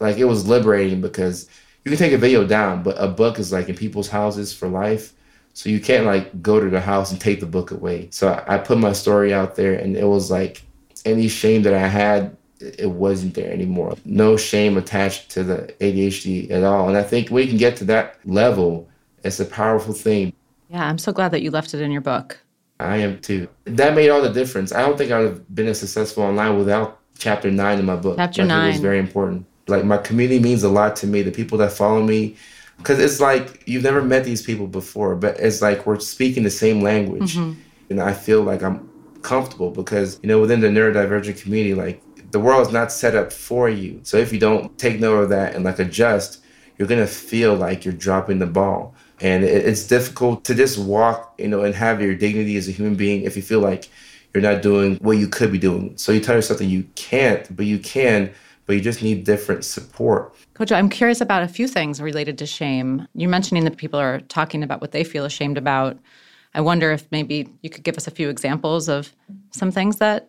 Like 0.00 0.18
it 0.18 0.24
was 0.24 0.46
liberating 0.46 1.00
because 1.00 1.48
you 1.84 1.90
can 1.90 1.98
take 1.98 2.12
a 2.12 2.18
video 2.18 2.46
down, 2.46 2.82
but 2.82 2.96
a 2.98 3.08
book 3.08 3.38
is 3.38 3.52
like 3.52 3.68
in 3.68 3.76
people's 3.76 4.08
houses 4.08 4.52
for 4.52 4.68
life. 4.68 5.12
So 5.52 5.68
you 5.70 5.80
can't 5.80 6.06
like 6.06 6.42
go 6.42 6.58
to 6.58 6.68
the 6.68 6.80
house 6.80 7.12
and 7.12 7.20
take 7.20 7.40
the 7.40 7.46
book 7.46 7.70
away. 7.70 8.08
So 8.10 8.28
I, 8.28 8.54
I 8.54 8.58
put 8.58 8.78
my 8.78 8.92
story 8.92 9.32
out 9.32 9.54
there, 9.54 9.74
and 9.74 9.96
it 9.96 10.06
was 10.06 10.30
like 10.30 10.62
any 11.04 11.28
shame 11.28 11.62
that 11.62 11.74
I 11.74 11.86
had, 11.86 12.36
it 12.64 12.90
wasn't 12.90 13.34
there 13.34 13.52
anymore. 13.52 13.96
No 14.04 14.36
shame 14.36 14.76
attached 14.76 15.30
to 15.32 15.42
the 15.42 15.74
ADHD 15.80 16.50
at 16.50 16.64
all. 16.64 16.88
And 16.88 16.96
I 16.96 17.02
think 17.02 17.28
when 17.28 17.44
you 17.44 17.48
can 17.48 17.58
get 17.58 17.76
to 17.78 17.84
that 17.86 18.18
level, 18.24 18.88
it's 19.22 19.40
a 19.40 19.44
powerful 19.44 19.94
thing. 19.94 20.32
Yeah, 20.68 20.86
I'm 20.86 20.98
so 20.98 21.12
glad 21.12 21.30
that 21.32 21.42
you 21.42 21.50
left 21.50 21.74
it 21.74 21.80
in 21.80 21.90
your 21.90 22.00
book. 22.00 22.38
I 22.80 22.96
am 22.98 23.20
too. 23.20 23.48
That 23.64 23.94
made 23.94 24.10
all 24.10 24.22
the 24.22 24.32
difference. 24.32 24.72
I 24.72 24.80
don't 24.80 24.98
think 24.98 25.12
I 25.12 25.18
would 25.18 25.28
have 25.28 25.54
been 25.54 25.68
as 25.68 25.80
successful 25.80 26.24
online 26.24 26.58
without 26.58 27.00
chapter 27.18 27.50
nine 27.50 27.78
in 27.78 27.84
my 27.84 27.96
book. 27.96 28.16
Chapter 28.16 28.42
like, 28.42 28.48
nine. 28.48 28.68
It 28.68 28.72
was 28.72 28.80
very 28.80 28.98
important. 28.98 29.46
Like 29.68 29.84
my 29.84 29.98
community 29.98 30.40
means 30.40 30.62
a 30.62 30.68
lot 30.68 30.96
to 30.96 31.06
me. 31.06 31.22
The 31.22 31.30
people 31.30 31.56
that 31.58 31.72
follow 31.72 32.02
me, 32.02 32.36
because 32.78 32.98
it's 32.98 33.20
like 33.20 33.62
you've 33.66 33.84
never 33.84 34.02
met 34.02 34.24
these 34.24 34.42
people 34.42 34.66
before, 34.66 35.14
but 35.14 35.38
it's 35.38 35.62
like 35.62 35.86
we're 35.86 36.00
speaking 36.00 36.42
the 36.42 36.50
same 36.50 36.80
language. 36.80 37.36
Mm-hmm. 37.36 37.60
And 37.90 38.00
I 38.00 38.12
feel 38.12 38.42
like 38.42 38.62
I'm 38.62 38.90
comfortable 39.22 39.70
because 39.70 40.20
you 40.22 40.28
know 40.28 40.40
within 40.40 40.60
the 40.60 40.68
neurodivergent 40.68 41.40
community 41.40 41.74
like 41.74 42.02
the 42.34 42.40
world 42.40 42.66
is 42.66 42.72
not 42.72 42.90
set 42.90 43.14
up 43.14 43.32
for 43.32 43.70
you 43.70 44.00
so 44.02 44.16
if 44.16 44.32
you 44.32 44.40
don't 44.40 44.76
take 44.76 44.98
note 44.98 45.22
of 45.22 45.28
that 45.28 45.54
and 45.54 45.64
like 45.64 45.78
adjust 45.78 46.42
you're 46.76 46.88
gonna 46.88 47.06
feel 47.06 47.54
like 47.54 47.84
you're 47.84 47.94
dropping 47.94 48.40
the 48.40 48.46
ball 48.46 48.92
and 49.20 49.44
it's 49.44 49.86
difficult 49.86 50.44
to 50.44 50.52
just 50.52 50.76
walk 50.76 51.32
you 51.38 51.46
know 51.46 51.62
and 51.62 51.76
have 51.76 52.02
your 52.02 52.12
dignity 52.16 52.56
as 52.56 52.66
a 52.66 52.72
human 52.72 52.96
being 52.96 53.22
if 53.22 53.36
you 53.36 53.42
feel 53.42 53.60
like 53.60 53.88
you're 54.32 54.42
not 54.42 54.62
doing 54.62 54.96
what 54.96 55.16
you 55.16 55.28
could 55.28 55.52
be 55.52 55.60
doing 55.60 55.96
so 55.96 56.10
you 56.10 56.18
tell 56.18 56.34
yourself 56.34 56.58
that 56.58 56.64
you 56.64 56.82
can't 56.96 57.54
but 57.56 57.66
you 57.66 57.78
can 57.78 58.28
but 58.66 58.74
you 58.74 58.80
just 58.80 59.00
need 59.00 59.22
different 59.22 59.64
support 59.64 60.34
Kojo, 60.54 60.72
I'm 60.76 60.88
curious 60.88 61.20
about 61.20 61.44
a 61.44 61.48
few 61.48 61.66
things 61.66 62.00
related 62.00 62.38
to 62.38 62.46
shame. 62.46 63.08
You're 63.16 63.28
mentioning 63.28 63.64
that 63.64 63.76
people 63.76 63.98
are 63.98 64.20
talking 64.20 64.62
about 64.62 64.80
what 64.80 64.92
they 64.92 65.02
feel 65.02 65.24
ashamed 65.24 65.58
about. 65.58 65.98
I 66.54 66.60
wonder 66.60 66.92
if 66.92 67.10
maybe 67.10 67.48
you 67.62 67.70
could 67.70 67.82
give 67.82 67.96
us 67.96 68.06
a 68.06 68.12
few 68.12 68.28
examples 68.28 68.88
of 68.88 69.12
some 69.50 69.72
things 69.72 69.96
that 69.96 70.28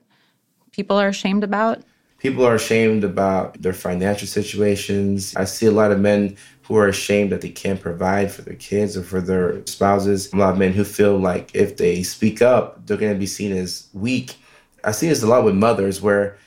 people 0.71 0.99
are 0.99 1.07
ashamed 1.07 1.43
about. 1.43 1.83
People 2.25 2.45
are 2.45 2.55
ashamed 2.55 3.03
about 3.03 3.61
their 3.61 3.73
financial 3.73 4.27
situations. 4.27 5.35
I 5.35 5.45
see 5.45 5.67
a 5.67 5.71
lot 5.71 5.91
of 5.91 5.99
men 5.99 6.37
who 6.63 6.75
are 6.75 6.87
ashamed 6.87 7.31
that 7.31 7.41
they 7.41 7.49
can't 7.49 7.79
provide 7.79 8.31
for 8.31 8.41
their 8.41 8.55
kids 8.55 8.97
or 8.97 9.03
for 9.03 9.21
their 9.21 9.65
spouses. 9.67 10.33
A 10.33 10.37
lot 10.37 10.53
of 10.53 10.57
men 10.57 10.73
who 10.73 10.83
feel 10.83 11.17
like 11.17 11.53
if 11.53 11.77
they 11.77 12.01
speak 12.01 12.41
up, 12.41 12.85
they're 12.85 12.97
going 12.97 13.13
to 13.13 13.19
be 13.19 13.27
seen 13.27 13.51
as 13.51 13.87
weak. 13.93 14.37
I 14.83 14.91
see 14.91 15.07
this 15.07 15.21
a 15.21 15.27
lot 15.27 15.45
with 15.45 15.53
mothers 15.53 16.01
where 16.01 16.37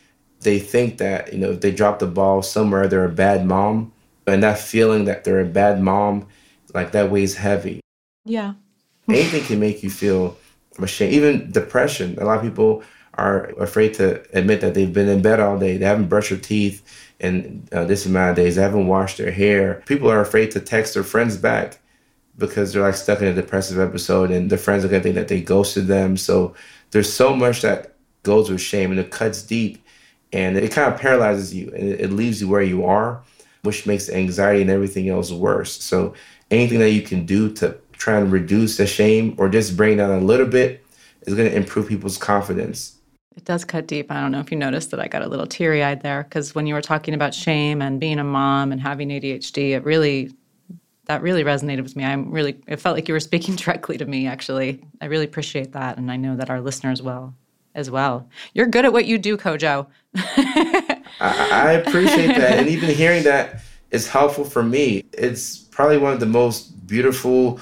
they 0.41 0.59
think 0.59 0.99
that, 0.99 1.33
you 1.33 1.39
know, 1.39 1.53
if 1.53 1.61
they 1.61 1.71
drop 1.71 2.01
the 2.01 2.07
ball 2.07 2.43
somewhere, 2.43 2.89
they're 2.89 3.05
a 3.05 3.09
bad 3.09 3.47
mom. 3.47 3.93
And 4.27 4.43
that 4.43 4.59
feeling 4.59 5.05
that 5.05 5.25
they're 5.25 5.41
a 5.41 5.47
bad 5.47 5.81
mom, 5.81 6.27
like 6.75 6.93
that 6.93 7.11
weighs 7.11 7.37
heavy. 7.37 7.81
Yeah 8.25 8.55
anything 9.09 9.45
can 9.45 9.61
make 9.61 9.83
you 9.83 9.91
feel 9.91 10.37
ashamed. 10.79 11.13
Even 11.13 11.51
depression. 11.51 12.17
A 12.21 12.25
lot 12.25 12.39
of 12.39 12.43
people 12.45 12.83
are 13.19 13.47
afraid 13.61 13.95
to 13.95 14.25
admit 14.37 14.61
that 14.61 14.75
they've 14.75 14.93
been 14.93 15.09
in 15.09 15.21
bed 15.21 15.41
all 15.41 15.59
day. 15.59 15.77
They 15.77 15.85
haven't 15.85 16.09
brushed 16.09 16.31
their 16.31 16.39
teeth 16.39 16.83
in 17.19 17.69
uh, 17.73 17.85
this 17.85 18.07
amount 18.07 18.31
of 18.31 18.37
days. 18.37 18.57
They 18.57 18.63
haven't 18.63 18.87
washed 18.87 19.19
their 19.19 19.33
hair. 19.33 19.83
People 19.87 20.11
are 20.11 20.21
afraid 20.21 20.53
to 20.53 20.61
text 20.61 20.95
their 20.95 21.03
friends 21.03 21.37
back 21.37 21.79
because 22.37 22.73
they're 22.73 22.83
like 22.83 22.95
stuck 22.95 23.21
in 23.21 23.27
a 23.27 23.35
depressive 23.35 23.81
episode 23.81 24.31
and 24.31 24.49
their 24.49 24.59
friends 24.59 24.85
are 24.85 24.89
going 24.89 25.03
to 25.03 25.05
think 25.05 25.17
that 25.17 25.29
they 25.29 25.41
ghosted 25.41 25.89
them. 25.89 26.17
So 26.17 26.55
there's 26.93 27.13
so 27.13 27.35
much 27.35 27.63
that 27.63 27.95
goes 28.23 28.49
with 28.49 28.61
shame 28.61 28.93
and 28.93 29.01
it 29.01 29.11
cuts 29.11 29.43
deep 29.43 29.85
and 30.33 30.57
it 30.57 30.71
kind 30.71 30.93
of 30.93 31.01
paralyzes 31.01 31.53
you 31.53 31.73
and 31.75 31.89
it 31.89 32.13
leaves 32.13 32.41
you 32.41 32.49
where 32.49 32.63
you 32.63 32.85
are, 32.85 33.23
which 33.63 33.87
makes 33.87 34.09
anxiety 34.09 34.63
and 34.63 34.71
everything 34.71 35.09
else 35.09 35.33
worse. 35.33 35.83
So 35.83 36.15
anything 36.51 36.79
that 36.79 36.93
you 36.93 37.03
can 37.03 37.27
do 37.27 37.53
to 37.55 37.77
try 37.93 38.19
and 38.19 38.31
reduce 38.31 38.77
the 38.77 38.87
shame 38.87 39.35
or 39.39 39.49
just 39.49 39.77
bring 39.77 39.97
down 39.97 40.11
a 40.11 40.21
little 40.21 40.47
bit 40.47 40.85
is 41.23 41.35
going 41.35 41.51
to 41.51 41.57
improve 41.57 41.89
people's 41.89 42.17
confidence. 42.17 42.98
It 43.39 43.45
does 43.45 43.65
cut 43.65 43.87
deep. 43.87 44.11
I 44.11 44.21
don't 44.21 44.33
know 44.33 44.41
if 44.41 44.51
you 44.51 44.59
noticed 44.59 44.91
that 44.91 44.99
I 44.99 45.07
got 45.07 45.23
a 45.23 45.29
little 45.29 45.47
teary 45.47 45.85
eyed 45.85 46.03
there 46.03 46.25
because 46.25 46.57
when 46.57 46.67
you 46.67 46.75
were 46.75 46.83
talking 46.83 47.15
about 47.15 47.33
shame 47.33 47.81
and 47.81 48.01
being 48.01 48.19
a 48.19 48.25
mom 48.25 48.73
and 48.73 48.81
having 48.81 49.11
ADHD, 49.11 49.77
it 49.77 49.85
really, 49.85 50.33
that 51.05 51.23
really 51.23 51.45
resonated 51.45 51.85
with 51.85 51.95
me. 51.95 52.03
I'm 52.03 52.33
really, 52.33 52.59
it 52.67 52.81
felt 52.81 52.97
like 52.97 53.07
you 53.07 53.15
were 53.15 53.21
speaking 53.21 53.55
directly 53.57 53.97
to 53.97 54.05
me, 54.05 54.27
actually. 54.27 54.85
I 55.01 55.05
really 55.05 55.25
appreciate 55.25 55.71
that. 55.75 55.99
And 55.99 56.11
I 56.11 56.17
know 56.17 56.35
that 56.35 56.51
our 56.51 56.61
listeners 56.61 57.01
will 57.01 57.33
as 57.77 57.93
well. 57.93 58.29
You're 58.55 58.67
good 58.67 58.85
at 58.85 58.93
what 58.93 59.07
you 59.07 59.19
do, 59.19 59.37
Kojo. 59.37 59.87
I, 60.17 61.01
I 61.21 61.73
appreciate 61.75 62.37
that. 62.37 62.59
And 62.59 62.69
even 62.69 62.91
hearing 62.91 63.23
that 63.23 63.61
is 63.93 64.09
helpful 64.09 64.47
for 64.47 64.65
me. 64.65 65.05
It's 65.13 65.59
probably 65.59 65.99
one 65.99 66.13
of 66.13 66.19
the 66.19 66.27
most 66.27 66.89
beautiful 66.89 67.61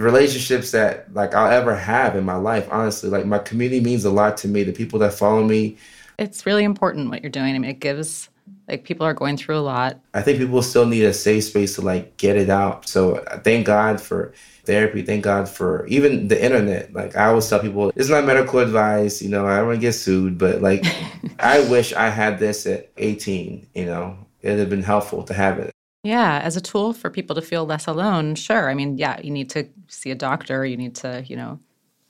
relationships 0.00 0.70
that 0.70 1.12
like 1.14 1.34
I'll 1.34 1.50
ever 1.50 1.74
have 1.74 2.16
in 2.16 2.24
my 2.24 2.36
life. 2.36 2.66
Honestly, 2.70 3.10
like 3.10 3.26
my 3.26 3.38
community 3.38 3.80
means 3.80 4.04
a 4.04 4.10
lot 4.10 4.36
to 4.38 4.48
me. 4.48 4.62
The 4.64 4.72
people 4.72 4.98
that 5.00 5.12
follow 5.12 5.44
me. 5.44 5.76
It's 6.18 6.46
really 6.46 6.64
important 6.64 7.10
what 7.10 7.22
you're 7.22 7.30
doing. 7.30 7.54
I 7.54 7.58
mean, 7.58 7.70
it 7.70 7.80
gives 7.80 8.28
Like 8.68 8.84
people 8.84 9.06
are 9.06 9.14
going 9.14 9.36
through 9.36 9.58
a 9.58 9.60
lot. 9.60 10.00
I 10.14 10.22
think 10.22 10.38
people 10.38 10.62
still 10.62 10.86
need 10.86 11.04
a 11.04 11.12
safe 11.12 11.44
space 11.44 11.74
to 11.76 11.82
like 11.82 12.16
get 12.16 12.36
it 12.36 12.50
out. 12.50 12.88
So 12.88 13.16
uh, 13.16 13.38
thank 13.40 13.66
God 13.66 14.00
for 14.00 14.32
therapy. 14.64 15.02
Thank 15.02 15.24
God 15.24 15.48
for 15.48 15.86
even 15.86 16.28
the 16.28 16.42
internet. 16.42 16.92
Like 16.92 17.16
I 17.16 17.26
always 17.26 17.48
tell 17.48 17.60
people, 17.60 17.92
it's 17.94 18.08
not 18.08 18.24
medical 18.24 18.58
advice. 18.58 19.20
You 19.22 19.28
know, 19.28 19.46
I 19.46 19.58
don't 19.58 19.66
want 19.66 19.76
to 19.76 19.80
get 19.80 19.92
sued, 19.92 20.38
but 20.38 20.62
like 20.62 20.84
I 21.38 21.60
wish 21.68 21.92
I 21.92 22.08
had 22.08 22.38
this 22.38 22.66
at 22.66 22.90
18. 22.96 23.68
You 23.74 23.86
know, 23.86 24.18
it'd 24.42 24.58
have 24.58 24.70
been 24.70 24.82
helpful 24.82 25.22
to 25.24 25.34
have 25.34 25.58
it. 25.58 25.72
Yeah, 26.02 26.40
as 26.42 26.56
a 26.56 26.60
tool 26.60 26.92
for 26.92 27.10
people 27.10 27.36
to 27.36 27.42
feel 27.42 27.66
less 27.66 27.86
alone. 27.86 28.34
Sure. 28.34 28.70
I 28.70 28.74
mean, 28.74 28.96
yeah, 28.96 29.20
you 29.20 29.30
need 29.30 29.50
to 29.50 29.68
see 29.88 30.10
a 30.10 30.14
doctor. 30.14 30.64
You 30.64 30.76
need 30.76 30.94
to, 30.96 31.24
you 31.26 31.36
know, 31.36 31.60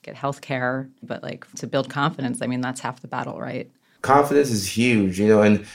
get 0.03 0.15
health 0.15 0.41
care. 0.41 0.89
But 1.03 1.23
like 1.23 1.51
to 1.55 1.67
build 1.67 1.91
confidence, 1.91 2.41
I 2.41 2.47
mean, 2.47 2.61
that's 2.61 2.81
half 2.81 3.01
the 3.01 3.09
battle, 3.09 3.41
right? 3.41 3.71
Confidence 4.03 4.51
is 4.51 4.67
huge, 4.67 5.19
you 5.19 5.27
know, 5.27 5.43
and 5.43 5.67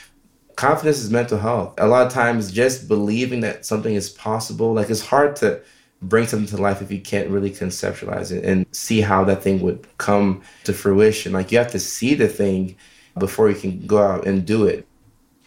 confidence 0.56 1.00
is 1.00 1.12
mental 1.12 1.38
health. 1.38 1.74
A 1.78 1.88
lot 1.88 2.08
of 2.08 2.14
times, 2.14 2.52
just 2.52 2.88
believing 2.88 3.42
that 3.42 3.66
something 3.66 3.94
is 3.94 4.10
possible, 4.10 4.74
like 4.74 4.90
it's 4.90 5.06
hard 5.06 5.36
to 5.38 5.62
bring 6.02 6.28
something 6.28 6.48
to 6.48 6.62
life 6.62 6.82
if 6.82 6.92
you 6.92 7.02
can't 7.02 7.30
really 7.30 7.52
conceptualize 7.52 8.32
it 8.32 8.44
and 8.44 8.66
see 8.72 9.02
how 9.02 9.24
that 9.26 9.42
thing 9.42 9.62
would 9.62 9.86
come 9.98 10.42
to 10.64 10.74
fruition. 10.74 11.34
Like 11.34 11.52
you 11.52 11.58
have 11.58 11.72
to 11.72 11.80
see 11.80 12.16
the 12.16 12.28
thing 12.28 12.76
before 13.18 13.50
you 13.50 13.56
can 13.56 13.86
go 13.86 14.00
out 14.00 14.26
and 14.26 14.46
do 14.46 14.66
it. 14.66 14.88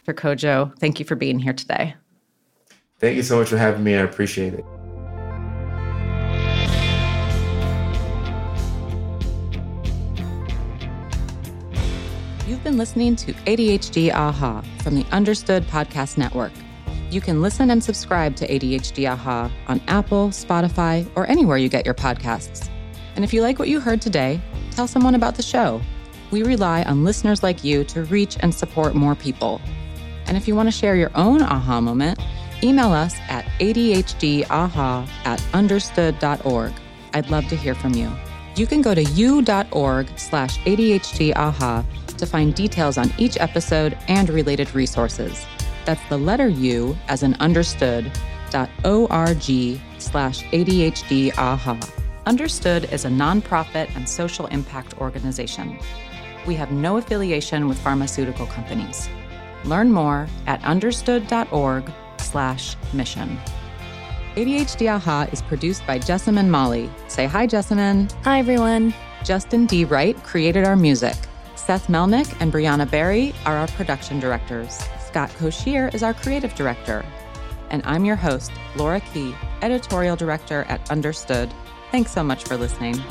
For 0.04 0.14
Kojo, 0.14 0.76
thank 0.78 0.98
you 0.98 1.04
for 1.04 1.16
being 1.16 1.38
here 1.38 1.52
today. 1.52 1.94
Thank 2.98 3.14
you 3.14 3.22
so 3.22 3.38
much 3.38 3.48
for 3.48 3.56
having 3.56 3.84
me. 3.84 3.94
I 3.94 4.00
appreciate 4.00 4.54
it. 4.54 4.64
You've 12.48 12.64
been 12.64 12.76
listening 12.76 13.14
to 13.16 13.32
ADHD 13.34 14.12
Aha 14.12 14.64
from 14.82 14.96
the 14.96 15.06
Understood 15.12 15.62
Podcast 15.68 16.18
Network. 16.18 16.50
You 17.10 17.20
can 17.20 17.40
listen 17.40 17.70
and 17.70 17.82
subscribe 17.82 18.34
to 18.36 18.48
ADHD 18.48 19.08
Aha 19.08 19.50
on 19.68 19.80
Apple, 19.86 20.30
Spotify, 20.30 21.08
or 21.14 21.24
anywhere 21.28 21.56
you 21.56 21.68
get 21.68 21.84
your 21.84 21.94
podcasts. 21.94 22.68
And 23.14 23.24
if 23.24 23.32
you 23.32 23.42
like 23.42 23.60
what 23.60 23.68
you 23.68 23.78
heard 23.78 24.02
today, 24.02 24.40
tell 24.72 24.88
someone 24.88 25.14
about 25.14 25.36
the 25.36 25.42
show. 25.42 25.80
We 26.32 26.42
rely 26.42 26.82
on 26.82 27.04
listeners 27.04 27.44
like 27.44 27.62
you 27.62 27.84
to 27.84 28.02
reach 28.04 28.36
and 28.40 28.52
support 28.52 28.96
more 28.96 29.14
people. 29.14 29.60
And 30.26 30.36
if 30.36 30.48
you 30.48 30.56
want 30.56 30.66
to 30.66 30.72
share 30.72 30.96
your 30.96 31.10
own 31.14 31.42
aha 31.42 31.80
moment, 31.80 32.18
email 32.62 32.92
us 32.92 33.16
at 33.28 33.44
adhdaha 33.60 35.08
at 35.24 35.44
understood.org. 35.52 36.72
I'd 37.14 37.30
love 37.30 37.46
to 37.48 37.56
hear 37.56 37.74
from 37.74 37.94
you. 37.94 38.10
You 38.56 38.66
can 38.66 38.82
go 38.82 38.94
to 38.94 39.02
u.org 39.02 40.08
slash 40.18 40.58
adhdaha 40.60 41.84
to 42.16 42.26
find 42.26 42.54
details 42.54 42.98
on 42.98 43.12
each 43.18 43.36
episode 43.38 43.96
and 44.08 44.28
related 44.28 44.74
resources. 44.74 45.46
That's 45.84 46.06
the 46.08 46.18
letter 46.18 46.48
U 46.48 46.96
as 47.08 47.22
an 47.22 47.34
understood 47.40 48.10
dot 48.50 48.68
org 48.84 49.42
slash 49.98 50.42
ADHD 50.44 51.36
AHA. 51.38 51.78
Understood 52.26 52.84
is 52.92 53.04
a 53.04 53.08
nonprofit 53.08 53.94
and 53.96 54.08
social 54.08 54.46
impact 54.46 54.98
organization. 54.98 55.78
We 56.46 56.54
have 56.56 56.70
no 56.70 56.98
affiliation 56.98 57.68
with 57.68 57.78
pharmaceutical 57.78 58.46
companies. 58.46 59.08
Learn 59.64 59.90
more 59.90 60.28
at 60.46 60.62
understood.org 60.64 61.90
slash 62.30 62.76
mission. 62.92 63.38
ADHD 64.36 64.88
AHA 64.88 65.28
is 65.32 65.42
produced 65.42 65.86
by 65.86 65.98
Jessamine 65.98 66.50
Molli. 66.50 66.90
Say 67.08 67.26
hi, 67.26 67.46
Jessamine. 67.46 68.08
Hi, 68.22 68.38
everyone. 68.38 68.94
Justin 69.24 69.66
D. 69.66 69.84
Wright 69.84 70.16
created 70.22 70.64
our 70.64 70.76
music. 70.76 71.16
Seth 71.56 71.88
Melnick 71.88 72.36
and 72.40 72.52
Brianna 72.52 72.88
Berry 72.88 73.34
are 73.44 73.56
our 73.56 73.66
production 73.68 74.20
directors. 74.20 74.78
Scott 75.06 75.30
Cocchiere 75.38 75.92
is 75.92 76.02
our 76.02 76.14
creative 76.14 76.54
director. 76.54 77.04
And 77.70 77.82
I'm 77.84 78.04
your 78.04 78.16
host, 78.16 78.52
Laura 78.76 79.00
Key, 79.00 79.34
editorial 79.60 80.16
director 80.16 80.64
at 80.68 80.90
Understood. 80.90 81.52
Thanks 81.90 82.12
so 82.12 82.22
much 82.22 82.44
for 82.44 82.56
listening. 82.56 83.02